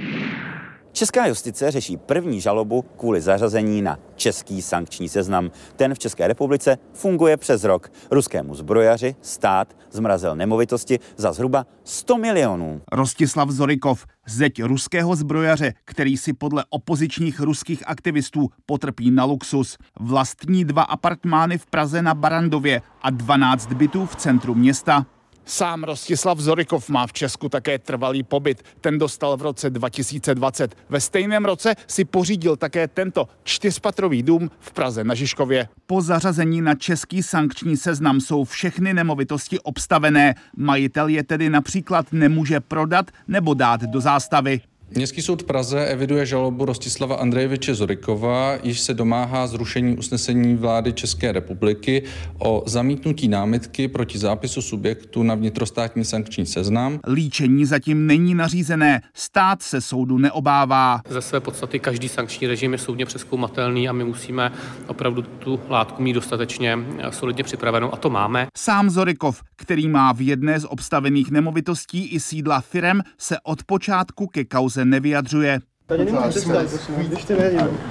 Česká 0.95 1.27
justice 1.27 1.71
řeší 1.71 1.97
první 1.97 2.41
žalobu 2.41 2.83
kvůli 2.83 3.21
zařazení 3.21 3.83
na 3.83 3.99
český 4.17 4.63
sankční 4.63 5.09
seznam. 5.09 5.51
Ten 5.77 5.95
v 5.95 5.99
České 5.99 6.29
republice 6.29 6.79
funguje 6.93 7.37
přes 7.37 7.65
rok. 7.65 7.93
Ruskému 8.11 8.55
zbrojaři 8.55 9.17
stát 9.21 9.77
zmrazil 9.91 10.37
nemovitosti 10.37 10.99
za 11.17 11.33
zhruba 11.33 11.67
100 11.85 12.19
milionů. 12.19 12.83
Rostislav 12.93 13.51
Zorikov, 13.51 14.07
zeď 14.27 14.63
ruského 14.63 15.17
zbrojaře, 15.17 15.73
který 15.85 16.17
si 16.17 16.33
podle 16.33 16.65
opozičních 16.71 17.41
ruských 17.41 17.89
aktivistů 17.89 18.49
potrpí 18.67 19.11
na 19.11 19.25
luxus. 19.25 19.77
Vlastní 20.01 20.65
dva 20.65 20.83
apartmány 20.83 21.59
v 21.59 21.67
Praze 21.67 22.03
na 22.03 22.15
Barandově 22.15 22.83
a 23.03 23.11
12 23.11 23.73
bytů 23.73 24.07
v 24.07 24.17
centru 24.17 24.55
města. 24.55 25.07
Sám 25.47 25.85
Rostislav 25.85 26.39
Zorikov 26.39 26.89
má 26.89 27.07
v 27.07 27.13
Česku 27.13 27.49
také 27.49 27.79
trvalý 27.79 28.23
pobyt. 28.23 28.63
Ten 28.81 28.99
dostal 28.99 29.37
v 29.37 29.43
roce 29.43 29.71
2020. 29.71 30.77
Ve 30.89 31.01
stejném 31.01 31.45
roce 31.45 31.75
si 31.87 32.05
pořídil 32.05 32.57
také 32.57 32.89
tento 32.89 33.29
čtyřpatrový 33.43 34.23
dům 34.23 34.51
v 34.61 34.73
Praze 34.73 35.05
na 35.05 35.15
Žižkově. 35.15 35.69
Po 35.87 36.03
zařazení 36.03 36.61
na 36.61 36.75
český 36.75 37.23
sankční 37.23 37.77
seznam 37.77 38.21
jsou 38.21 38.45
všechny 38.45 38.95
nemovitosti 38.95 39.61
obstavené. 39.61 40.35
Majitel 40.57 41.09
je 41.09 41.23
tedy 41.25 41.51
například 41.51 42.13
nemůže 42.13 42.61
prodat 42.61 43.11
nebo 43.29 43.55
dát 43.55 43.81
do 43.81 44.01
zástavy. 44.01 44.61
Městský 44.91 45.23
soud 45.23 45.43
v 45.43 45.45
Praze 45.45 45.87
eviduje 45.87 46.27
žalobu 46.27 46.65
Rostislava 46.65 47.17
Andrejeviče 47.17 47.75
Zorikova, 47.75 48.59
již 48.63 48.81
se 48.81 48.95
domáhá 48.95 49.47
zrušení 49.47 49.97
usnesení 49.97 50.57
vlády 50.57 50.93
České 50.93 51.33
republiky 51.33 52.03
o 52.39 52.63
zamítnutí 52.67 53.29
námitky 53.29 53.89
proti 53.89 54.19
zápisu 54.19 54.63
subjektu 54.63 55.23
na 55.23 55.35
vnitrostátní 55.35 56.05
sankční 56.05 56.47
seznam. 56.47 57.01
Líčení 57.13 57.65
zatím 57.65 58.07
není 58.07 58.35
nařízené, 58.35 59.03
stát 59.15 59.63
se 59.63 59.81
soudu 59.81 60.19
neobává. 60.19 61.01
Ze 61.09 61.23
své 61.23 61.41
podstaty 61.41 61.79
každý 61.79 62.09
sankční 62.09 62.47
režim 62.47 62.73
je 62.73 62.79
soudně 62.79 63.07
přeskoumatelný 63.07 63.89
a 63.89 63.93
my 63.93 64.05
musíme 64.05 64.53
opravdu 64.87 65.23
tu 65.23 65.61
látku 65.69 66.03
mít 66.03 66.13
dostatečně 66.13 66.79
solidně 67.11 67.45
připravenou 67.45 67.95
a 67.95 67.97
to 67.97 68.11
máme. 68.11 68.47
Sám 68.57 68.91
Zorikov, 68.91 69.43
který 69.57 69.89
má 69.89 70.13
v 70.13 70.21
jedné 70.21 70.61
z 70.61 70.65
obstavených 70.65 71.31
nemovitostí 71.31 72.07
i 72.07 72.21
sídla 72.21 72.61
firem, 72.61 73.03
se 73.19 73.37
od 73.43 73.65
počátku 73.65 74.27
ke 74.27 74.45
kauze 74.45 74.85
nevyjadřuje. 74.85 75.61
Tady 75.87 76.05
nemůžete 76.05 76.41
stát. 76.41 76.67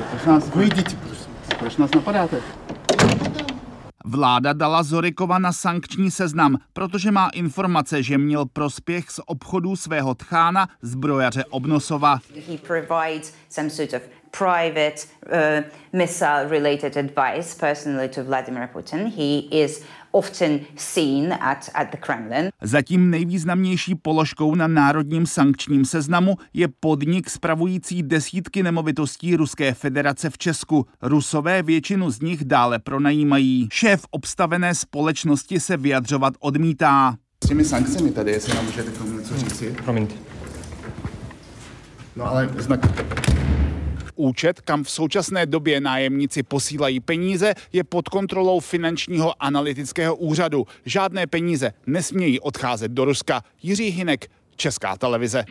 Proč 0.09 0.25
nás 0.25 0.55
vyjdíte, 0.55 0.97
proč 1.59 1.77
nás 1.77 1.91
napadáte? 1.91 2.41
Vláda 4.05 4.53
dala 4.53 4.83
Zorikova 4.83 5.39
na 5.39 5.53
sankční 5.53 6.11
seznam, 6.11 6.57
protože 6.73 7.11
má 7.11 7.29
informace, 7.29 8.03
že 8.03 8.17
měl 8.17 8.45
prospěch 8.45 9.11
z 9.11 9.19
obchodu 9.25 9.75
svého 9.75 10.15
tchána 10.15 10.67
zbrojaře 10.81 11.45
Obnosova. 11.45 12.19
He 12.47 12.57
provides 12.57 13.33
some 13.49 13.69
sort 13.69 13.93
of 13.93 14.01
private 14.37 14.95
uh, 15.25 15.63
missile 15.93 16.47
related 16.49 16.97
advice 16.97 17.55
personally 17.59 18.09
to 18.09 18.23
Vladimir 18.23 18.67
Putin. 18.73 18.99
He 19.17 19.39
is 19.51 19.83
often 20.13 20.59
seen 20.75 21.33
at, 21.33 21.69
at 21.73 21.91
the 21.91 21.97
Kremlin. 21.97 22.49
Zatím 22.61 23.09
nejvýznamnější 23.09 23.95
položkou 23.95 24.55
na 24.55 24.67
národním 24.67 25.25
sankčním 25.25 25.85
seznamu 25.85 26.35
je 26.53 26.67
podnik 26.79 27.29
spravující 27.29 28.03
desítky 28.03 28.63
nemovitostí 28.63 29.35
Ruské 29.35 29.73
federace 29.73 30.29
v 30.29 30.37
Česku. 30.37 30.85
Rusové 31.01 31.63
většinu 31.63 32.11
z 32.11 32.21
nich 32.21 32.45
dále 32.45 32.79
pronajímají. 32.79 33.67
Šéf 33.71 34.05
obstavené 34.11 34.75
společnosti 34.75 35.59
se 35.59 35.77
vyjadřovat 35.77 36.33
odmítá. 36.39 37.15
S 37.43 37.47
těmi 37.47 37.65
sankcemi 37.65 38.11
tady, 38.11 38.31
jestli 38.31 38.55
nám 38.55 38.65
můžete 38.65 38.91
k 38.91 38.97
tomu 38.97 39.19
něco 39.19 39.37
říci. 39.37 39.75
Promiňte. 39.83 40.15
No 42.15 42.25
ale 42.25 42.49
znak... 42.57 42.79
Účet, 44.15 44.61
kam 44.61 44.83
v 44.83 44.89
současné 44.89 45.45
době 45.45 45.81
nájemníci 45.81 46.43
posílají 46.43 46.99
peníze, 46.99 47.53
je 47.73 47.83
pod 47.83 48.09
kontrolou 48.09 48.59
finančního 48.59 49.43
analytického 49.43 50.15
úřadu. 50.15 50.67
Žádné 50.85 51.27
peníze 51.27 51.73
nesmějí 51.87 52.39
odcházet 52.39 52.91
do 52.91 53.05
Ruska. 53.05 53.43
Jiří 53.63 53.89
Hinek, 53.89 54.27
Česká 54.55 54.97
televize. 54.97 55.45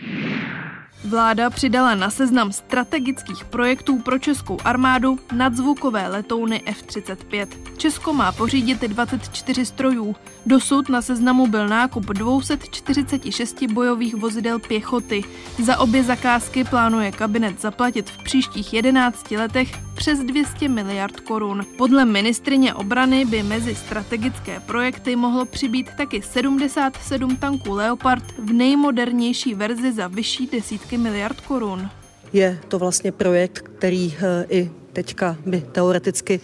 Vláda 1.05 1.51
přidala 1.51 1.95
na 1.95 2.11
seznam 2.11 2.53
strategických 2.53 3.45
projektů 3.45 3.99
pro 3.99 4.19
českou 4.19 4.59
armádu 4.65 5.19
nadzvukové 5.33 6.09
letouny 6.09 6.63
F-35. 6.67 7.47
Česko 7.77 8.13
má 8.13 8.33
pořídit 8.33 8.81
24 8.81 9.67
strojů. 9.67 10.17
Dosud 10.47 10.89
na 10.89 11.03
seznamu 11.03 11.47
byl 11.47 11.69
nákup 11.69 12.05
246 12.05 13.63
bojových 13.63 14.15
vozidel 14.15 14.59
pěchoty. 14.59 15.25
Za 15.63 15.79
obě 15.79 16.03
zakázky 16.05 16.65
plánuje 16.65 17.13
kabinet 17.13 17.61
zaplatit 17.61 18.11
v 18.11 18.23
příštích 18.23 18.75
11 18.75 19.31
letech 19.31 19.93
přes 19.95 20.19
200 20.19 20.69
miliard 20.69 21.21
korun. 21.21 21.67
Podle 21.79 22.05
ministrině 22.05 22.75
obrany 22.75 23.25
by 23.25 23.43
mezi 23.43 23.75
strategické 23.75 24.61
projekty 24.61 25.17
mohlo 25.17 25.45
přibít 25.45 25.91
taky 25.97 26.23
77 26.23 27.37
tanků 27.37 27.73
Leopard 27.73 28.25
v 28.39 28.53
nejmodernější 28.53 29.55
verzi 29.55 29.93
za 29.93 30.09
vyšší 30.09 30.47
desítky 30.47 30.92
miliard 30.99 31.41
korun. 31.41 31.91
Je 32.33 32.59
to 32.69 32.79
vlastně 32.79 33.13
projekt, 33.13 33.59
který 33.59 34.15
i 34.49 34.71
teďka 34.93 35.37
by 35.47 35.61
teoreticky 35.61 36.41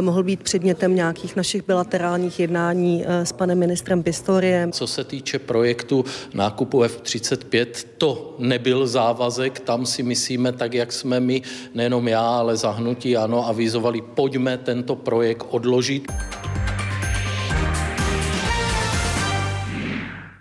mohl 0.00 0.22
být 0.22 0.42
předmětem 0.42 0.94
nějakých 0.94 1.36
našich 1.36 1.66
bilaterálních 1.66 2.40
jednání 2.40 3.04
s 3.06 3.32
panem 3.32 3.58
ministrem 3.58 4.02
Pistoriem. 4.02 4.72
Co 4.72 4.86
se 4.86 5.04
týče 5.04 5.38
projektu 5.38 6.04
nákupu 6.34 6.82
F-35, 6.82 7.66
to 7.98 8.36
nebyl 8.38 8.86
závazek, 8.86 9.60
tam 9.60 9.86
si 9.86 10.02
myslíme, 10.02 10.52
tak 10.52 10.74
jak 10.74 10.92
jsme 10.92 11.20
my, 11.20 11.42
nejenom 11.74 12.08
já, 12.08 12.28
ale 12.28 12.56
zahnutí 12.56 13.16
ano, 13.16 13.48
avizovali, 13.48 14.02
pojďme 14.02 14.58
tento 14.58 14.96
projekt 14.96 15.46
odložit. 15.50 16.12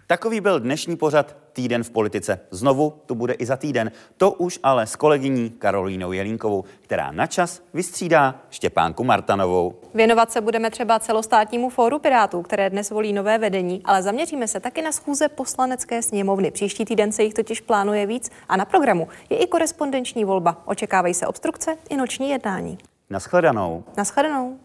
Takový 0.07 0.41
byl 0.41 0.59
dnešní 0.59 0.97
pořad 0.97 1.44
Týden 1.55 1.83
v 1.83 1.89
politice. 1.89 2.39
Znovu 2.51 2.93
tu 3.05 3.15
bude 3.15 3.33
i 3.33 3.45
za 3.45 3.57
týden. 3.57 3.91
To 4.17 4.31
už 4.31 4.59
ale 4.63 4.87
s 4.87 4.95
kolegyní 4.95 5.49
Karolínou 5.49 6.11
Jelínkovou, 6.11 6.63
která 6.81 7.11
na 7.11 7.27
čas 7.27 7.61
vystřídá 7.73 8.35
Štěpánku 8.49 9.03
Martanovou. 9.03 9.73
Věnovat 9.93 10.31
se 10.31 10.41
budeme 10.41 10.69
třeba 10.69 10.99
celostátnímu 10.99 11.69
fóru 11.69 11.99
Pirátů, 11.99 12.41
které 12.41 12.69
dnes 12.69 12.91
volí 12.91 13.13
nové 13.13 13.37
vedení, 13.37 13.81
ale 13.85 14.03
zaměříme 14.03 14.47
se 14.47 14.59
taky 14.59 14.81
na 14.81 14.91
schůze 14.91 15.29
poslanecké 15.29 16.01
sněmovny. 16.01 16.51
Příští 16.51 16.85
týden 16.85 17.11
se 17.11 17.23
jich 17.23 17.33
totiž 17.33 17.61
plánuje 17.61 18.05
víc 18.05 18.29
a 18.49 18.57
na 18.57 18.65
programu 18.65 19.07
je 19.29 19.37
i 19.37 19.47
korespondenční 19.47 20.25
volba. 20.25 20.61
Očekávají 20.65 21.13
se 21.13 21.27
obstrukce 21.27 21.77
i 21.89 21.97
noční 21.97 22.29
jednání. 22.29 22.77
Naschledanou. 23.09 23.83
Naschledanou. 23.97 24.57